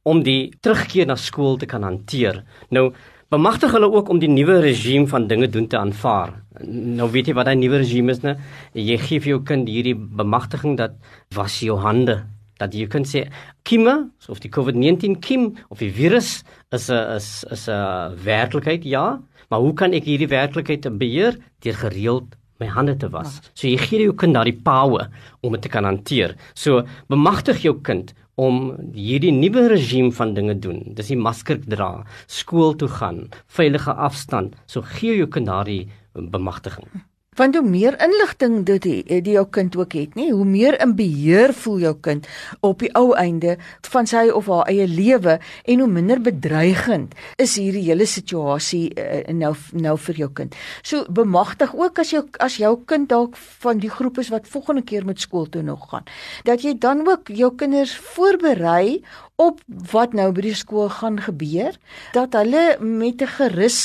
om 0.03 0.25
die 0.27 0.51
terugkeer 0.67 1.07
na 1.07 1.15
skool 1.15 1.61
te 1.63 1.71
kan 1.71 1.87
hanteer. 1.87 2.43
Nou 2.75 2.89
bemagtig 3.31 3.71
hulle 3.71 3.87
ook 3.95 4.11
om 4.11 4.19
die 4.19 4.33
nuwe 4.33 4.59
regime 4.67 5.07
van 5.07 5.31
dinge 5.31 5.47
doen 5.47 5.71
te 5.71 5.79
aanvaar. 5.79 6.35
Nou 6.67 7.07
weet 7.15 7.31
jy 7.31 7.39
wat 7.39 7.47
daai 7.47 7.61
nuwe 7.63 7.85
regime 7.85 8.11
is, 8.19 8.27
né? 8.27 8.35
Jy 8.75 8.99
gee 8.99 9.23
vir 9.23 9.37
jou 9.37 9.43
kind 9.47 9.71
hierdie 9.71 9.95
bemagtiging 9.95 10.75
dat 10.83 10.99
was 11.39 11.63
jou 11.63 11.79
hande 11.87 12.25
dat 12.63 12.77
jy 12.79 12.87
kan 12.91 13.07
sê 13.09 13.27
kieme 13.69 13.97
of 14.31 14.41
die 14.43 14.51
COVID-19 14.53 15.19
kiem 15.25 15.51
of 15.69 15.83
die 15.83 15.91
virus 15.93 16.43
is 16.73 16.89
'n 16.91 17.17
is 17.19 17.45
is 17.51 17.69
'n 17.69 18.17
werklikheid 18.25 18.85
ja, 18.85 19.21
maar 19.51 19.61
hoe 19.61 19.75
kan 19.75 19.93
ek 19.93 20.05
hierdie 20.05 20.31
werklikheid 20.31 20.87
beheer 20.99 21.39
deur 21.61 21.75
gereeld 21.75 22.37
my 22.63 22.69
hande 22.71 22.97
te 22.97 23.11
was. 23.11 23.41
So 23.55 23.67
jy 23.67 23.79
gee 23.79 24.07
jou 24.07 24.15
kind 24.15 24.35
daardie 24.35 24.59
power 24.65 25.09
om 25.43 25.53
dit 25.57 25.63
te 25.63 25.73
kan 25.73 25.85
hanteer. 25.85 26.37
So 26.55 26.85
bemagtig 27.11 27.65
jou 27.67 27.75
kind 27.83 28.15
om 28.41 28.73
hierdie 28.95 29.33
nuwe 29.35 29.69
regime 29.75 30.13
van 30.17 30.35
dinge 30.35 30.55
doen. 30.55 30.83
Dis 30.97 31.13
die 31.13 31.21
masker 31.21 31.61
dra, 31.61 32.05
skool 32.27 32.77
toe 32.81 32.89
gaan, 32.89 33.27
veilige 33.59 33.93
afstand. 33.93 34.57
So 34.67 34.83
gee 34.83 35.19
jou 35.19 35.29
kind 35.29 35.51
daardie 35.51 35.89
bemagtiging. 36.15 36.89
Want 37.33 37.57
hoe 37.57 37.65
meer 37.65 37.95
inligting 38.05 38.59
dit 38.69 38.83
die, 38.85 39.21
die 39.25 39.33
jou 39.39 39.47
kind 39.49 39.77
ook 39.81 39.95
het, 39.97 40.17
nê, 40.19 40.27
hoe 40.37 40.45
meer 40.45 40.77
in 40.85 40.91
beheer 40.99 41.55
voel 41.57 41.79
jou 41.81 41.93
kind 42.05 42.27
op 42.61 42.83
die 42.85 42.91
ou 42.99 43.15
einde 43.17 43.55
van 43.89 44.09
sy 44.11 44.27
of 44.29 44.51
haar 44.53 44.69
eie 44.69 44.85
lewe 44.85 45.39
en 45.65 45.81
hoe 45.81 45.89
minder 45.89 46.21
bedreigend 46.21 47.15
is 47.41 47.55
hierdie 47.57 47.87
hele 47.87 48.05
situasie 48.05 48.83
uh, 49.01 49.23
nou 49.33 49.55
nou 49.73 49.95
vir 50.09 50.21
jou 50.21 50.29
kind. 50.43 50.59
So 50.85 51.07
bemagtig 51.09 51.73
ook 51.73 52.03
as 52.05 52.13
jou 52.13 52.27
as 52.37 52.59
jou 52.61 52.75
kind 52.85 53.09
dalk 53.09 53.41
van 53.65 53.81
die 53.81 53.93
groep 53.95 54.21
is 54.21 54.29
wat 54.35 54.53
volgende 54.53 54.85
keer 54.85 55.09
met 55.09 55.25
skool 55.25 55.49
toe 55.49 55.65
nog 55.65 55.89
gaan, 55.89 56.05
dat 56.45 56.69
jy 56.69 56.77
dan 56.77 57.01
ook 57.09 57.33
jou 57.33 57.49
kinders 57.57 57.97
voorberei 58.13 59.01
op 59.41 59.65
wat 59.97 60.13
nou 60.13 60.29
by 60.37 60.51
die 60.51 60.55
skool 60.61 60.93
gaan 61.01 61.17
gebeur, 61.25 61.81
dat 62.13 62.37
hulle 62.37 62.77
met 62.77 63.25
'n 63.25 63.33
gerus 63.41 63.81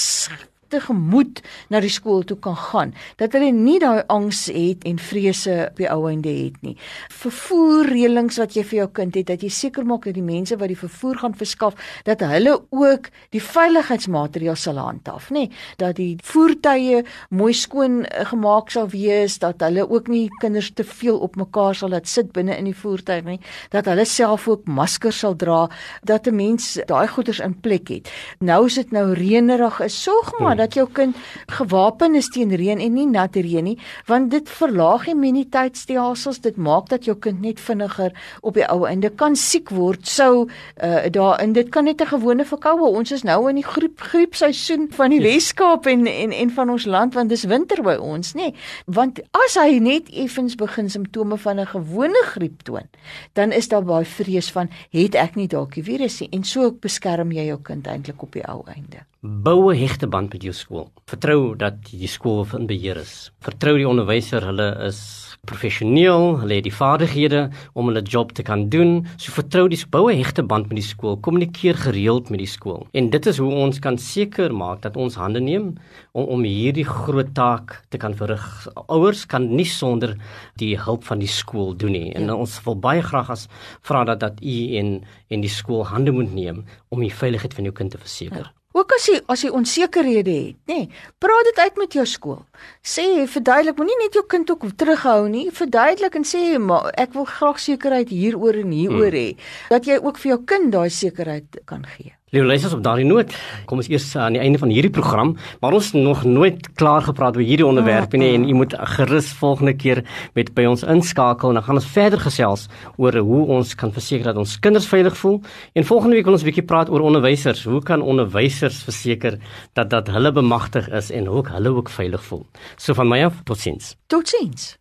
tegemoet 0.70 1.42
na 1.70 1.82
die 1.84 1.92
skool 1.92 2.24
toe 2.28 2.38
kan 2.38 2.56
gaan 2.56 2.94
dat 3.18 3.34
hulle 3.38 3.52
nie 3.52 3.80
daai 3.80 4.04
angs 4.14 4.46
het 4.52 4.86
en 4.88 5.00
vrese 5.02 5.56
op 5.70 5.80
die 5.82 5.90
ou 5.92 6.08
einde 6.10 6.32
het 6.32 6.58
nie. 6.66 6.76
Vervoer 7.14 7.90
reëlings 7.92 8.40
wat 8.42 8.56
jy 8.58 8.64
vir 8.68 8.80
jou 8.82 8.88
kind 9.02 9.16
het 9.20 9.30
dat 9.32 9.44
jy 9.46 9.52
seker 9.54 9.86
maak 9.88 10.08
dat 10.08 10.18
die 10.18 10.26
mense 10.26 10.58
wat 10.60 10.72
die 10.72 10.80
vervoer 10.80 11.22
gaan 11.24 11.38
verskaf 11.38 11.78
dat 12.08 12.24
hulle 12.26 12.58
ook 12.70 13.10
die 13.36 13.42
veiligheidsmaatreëls 13.44 14.68
sal 14.68 14.80
handhaaf 14.82 15.30
nê? 15.36 15.48
Dat 15.82 15.98
die 16.00 16.18
voertuie 16.24 17.04
mooi 17.30 17.54
skoon 17.54 18.04
eh, 18.06 18.26
gemaak 18.30 18.72
sal 18.74 18.90
wees 18.94 19.40
dat 19.44 19.62
hulle 19.66 19.88
ook 19.90 20.12
nie 20.12 20.28
kinders 20.42 20.72
te 20.76 20.84
veel 20.88 21.20
op 21.20 21.38
mekaar 21.40 21.76
sal 21.76 21.94
laat 21.96 22.08
sit 22.10 22.34
binne 22.36 22.58
in 22.58 22.70
die 22.70 22.78
voertuig 22.78 23.26
nie 23.28 23.40
dat 23.74 23.88
hulle 23.90 24.06
self 24.08 24.48
ook 24.48 24.68
maskers 24.68 25.22
sal 25.24 25.36
dra 25.36 25.68
dat 26.04 26.28
'n 26.28 26.36
mens 26.36 26.80
daai 26.88 27.08
goeders 27.08 27.40
in 27.40 27.60
plek 27.60 27.88
het. 27.88 28.12
Nou 28.40 28.66
is 28.66 28.76
dit 28.76 28.92
nou 28.92 29.14
reënerig 29.14 29.80
is 29.82 30.04
sorg 30.04 30.40
maar 30.40 30.57
dat 30.58 30.74
jou 30.74 30.88
kind 30.92 31.16
gewapen 31.58 32.16
is 32.16 32.30
teen 32.34 32.54
reën 32.56 32.80
en 32.80 32.94
nie 32.94 33.06
nat 33.06 33.36
reën 33.36 33.64
nie, 33.64 33.78
want 34.06 34.32
dit 34.32 34.50
verlaag 34.50 35.08
immuniteitstelsels, 35.08 36.42
dit 36.42 36.58
maak 36.58 36.90
dat 36.90 37.06
jou 37.06 37.16
kind 37.16 37.42
net 37.42 37.60
vinniger 37.60 38.14
op 38.42 38.58
die 38.58 38.66
ou 38.68 38.86
einde 38.88 39.10
kan 39.10 39.36
siek 39.36 39.70
word. 39.70 40.08
Sou 40.08 40.48
uh, 40.48 41.08
daar 41.12 41.42
in 41.44 41.54
dit 41.54 41.70
kan 41.70 41.84
net 41.84 42.02
'n 42.02 42.14
gewone 42.14 42.46
verkoue. 42.46 42.90
Ons 42.90 43.12
is 43.12 43.24
nou 43.24 43.50
in 43.50 43.56
die 43.56 43.66
griep 43.66 44.00
griepseisoen 44.02 44.88
van 44.92 45.10
die 45.10 45.22
Weskaap 45.22 45.86
en, 45.86 46.08
en 46.08 46.32
en 46.32 46.50
van 46.50 46.70
ons 46.70 46.86
land 46.86 47.14
want 47.14 47.30
dis 47.30 47.44
winter 47.44 47.84
by 47.84 47.96
ons, 47.96 48.34
nê? 48.34 48.54
Want 48.86 49.20
as 49.46 49.56
hy 49.56 49.80
net 49.80 50.10
effens 50.10 50.56
begin 50.56 50.90
simptome 50.90 51.38
van 51.38 51.60
'n 51.60 51.66
gewone 51.66 52.24
griep 52.34 52.64
toon, 52.64 52.88
dan 53.34 53.52
is 53.52 53.68
daar 53.68 53.84
baie 53.84 54.06
vrees 54.06 54.52
van 54.52 54.70
het 54.92 55.16
ek 55.16 55.36
nie 55.36 55.48
dalk 55.48 55.76
die 55.76 55.84
virus 55.84 56.20
nie 56.20 56.30
en 56.32 56.44
so 56.44 56.72
beskerm 56.72 57.32
jy 57.32 57.48
jou 57.52 57.60
kind 57.62 57.88
eintlik 57.88 58.24
op 58.24 58.34
die 58.38 58.46
ou 58.48 58.64
einde 58.68 59.06
bou 59.28 59.72
'n 59.72 59.78
hegte 59.78 60.08
band 60.08 60.32
met 60.34 60.44
jou 60.44 60.54
skool. 60.54 60.92
Vertrou 61.06 61.56
dat 61.56 61.76
die 61.92 62.08
skool 62.08 62.48
in 62.54 62.68
beheer 62.68 62.98
is. 62.98 63.32
Vertrou 63.42 63.76
die 63.78 63.88
onderwyser, 63.88 64.42
hulle 64.42 64.86
is 64.88 65.28
professioneel, 65.46 66.40
hulle 66.42 66.58
het 66.60 66.64
die 66.64 66.74
vaardighede 66.74 67.50
om 67.74 67.88
hulle 67.88 68.02
job 68.02 68.32
te 68.32 68.44
kan 68.44 68.70
doen. 68.70 69.06
So 69.18 69.32
vertrou 69.32 69.68
die 69.68 69.80
bou 69.90 70.10
'n 70.12 70.18
hegte 70.18 70.44
band 70.44 70.68
met 70.68 70.78
die 70.78 70.88
skool, 70.88 71.18
kommunikeer 71.18 71.76
gereeld 71.76 72.30
met 72.30 72.40
die 72.40 72.48
skool. 72.48 72.88
En 72.94 73.10
dit 73.10 73.26
is 73.26 73.38
hoe 73.38 73.52
ons 73.52 73.80
kan 73.80 73.98
seker 73.98 74.54
maak 74.54 74.82
dat 74.82 74.98
ons 74.98 75.16
hande 75.16 75.40
neem 75.40 75.76
om 76.12 76.26
om 76.26 76.44
hierdie 76.44 76.86
groot 76.86 77.34
taak 77.34 77.84
te 77.90 77.98
kan 77.98 78.14
verrig. 78.14 78.68
Ouers 78.88 79.26
kan 79.26 79.56
nie 79.56 79.66
sonder 79.66 80.18
die 80.56 80.78
hulp 80.78 81.04
van 81.04 81.20
die 81.20 81.28
skool 81.28 81.78
doen 81.78 81.92
nie. 81.92 82.14
En 82.14 82.24
ja. 82.24 82.36
ons 82.36 82.64
wil 82.64 82.76
baie 82.76 83.02
graag 83.02 83.30
as 83.30 83.48
vra 83.82 84.04
dat 84.04 84.20
dat 84.20 84.42
u 84.42 84.76
en 84.78 85.04
en 85.30 85.42
die 85.42 85.50
skool 85.50 85.86
hande 85.86 86.12
moet 86.12 86.34
neem 86.34 86.66
om 86.90 87.00
die 87.00 87.14
veiligheid 87.14 87.54
van 87.54 87.64
jou 87.64 87.74
kind 87.74 87.92
te 87.92 87.98
verseker. 87.98 88.38
Ja. 88.38 88.57
Ook 88.78 88.94
as 88.94 89.08
jy 89.10 89.16
as 89.34 89.42
jy 89.42 89.50
onsekerhede 89.58 90.34
het, 90.36 90.58
nê, 90.70 90.76
nee, 90.84 90.90
praat 91.24 91.48
dit 91.50 91.62
uit 91.64 91.80
met 91.82 91.96
jou 91.98 92.06
skool. 92.06 92.44
Sê 92.86 93.06
verduidelik, 93.26 93.80
moenie 93.80 93.98
net 94.04 94.18
jou 94.20 94.26
kind 94.30 94.52
ook 94.54 94.68
terughou 94.78 95.24
nie. 95.34 95.48
Verduidelik 95.50 96.20
en 96.20 96.28
sê 96.28 96.44
maar 96.62 96.92
ek 96.94 97.16
wil 97.18 97.26
graag 97.32 97.58
sekerheid 97.64 98.14
hieroor 98.14 98.62
en 98.62 98.76
hieroor 98.78 99.10
hmm. 99.10 99.18
hê 99.18 99.74
dat 99.74 99.90
jy 99.90 99.98
ook 99.98 100.22
vir 100.22 100.36
jou 100.36 100.40
kind 100.54 100.72
daai 100.76 100.94
sekerheid 100.94 101.62
kan 101.66 101.90
gee. 101.96 102.17
Liewe 102.36 102.48
luisters 102.48 102.74
op 102.76 102.82
daardie 102.84 103.06
noot, 103.08 103.30
kom 103.70 103.80
ons 103.80 103.88
eers 103.88 104.10
aan 104.20 104.36
die 104.36 104.42
einde 104.44 104.60
van 104.60 104.68
hierdie 104.68 104.92
program, 104.92 105.30
maar 105.64 105.78
ons 105.78 105.94
nog 105.96 106.26
nooit 106.28 106.66
klaar 106.76 107.06
gepraat 107.06 107.38
oor 107.40 107.46
hierdie 107.48 107.64
onderwerp 107.64 108.18
nie 108.20 108.34
en 108.36 108.44
u 108.44 108.56
moet 108.60 108.74
gerus 108.98 109.30
volgende 109.40 109.72
keer 109.80 110.02
met 110.36 110.50
by 110.58 110.66
ons 110.68 110.84
inskakel 110.84 111.54
en 111.54 111.56
dan 111.56 111.64
gaan 111.64 111.80
ons 111.80 111.88
verder 111.94 112.20
gesels 112.20 112.66
oor 113.00 113.16
hoe 113.16 113.46
ons 113.56 113.72
kan 113.80 113.94
verseker 113.96 114.28
dat 114.28 114.42
ons 114.44 114.58
kinders 114.60 114.90
veilig 114.92 115.16
voel. 115.22 115.38
En 115.72 115.88
volgende 115.88 116.20
week 116.20 116.28
wil 116.28 116.36
ons 116.36 116.44
'n 116.44 116.50
bietjie 116.50 116.68
praat 116.68 116.90
oor 116.90 117.06
onderwysers. 117.08 117.64
Hoe 117.64 117.80
kan 117.82 118.02
onderwysers 118.02 118.84
verseker 118.84 119.40
dat 119.74 119.90
dat 119.90 120.08
hulle 120.08 120.32
bemagtig 120.32 120.90
is 120.90 121.12
en 121.12 121.30
ook 121.30 121.48
hulle 121.48 121.70
ook 121.70 121.90
veilig 121.90 122.24
voel? 122.24 122.46
So 122.76 122.94
van 122.94 123.08
my 123.08 123.24
af, 123.24 123.40
totsiens. 123.46 123.96
Totsiens. 124.08 124.78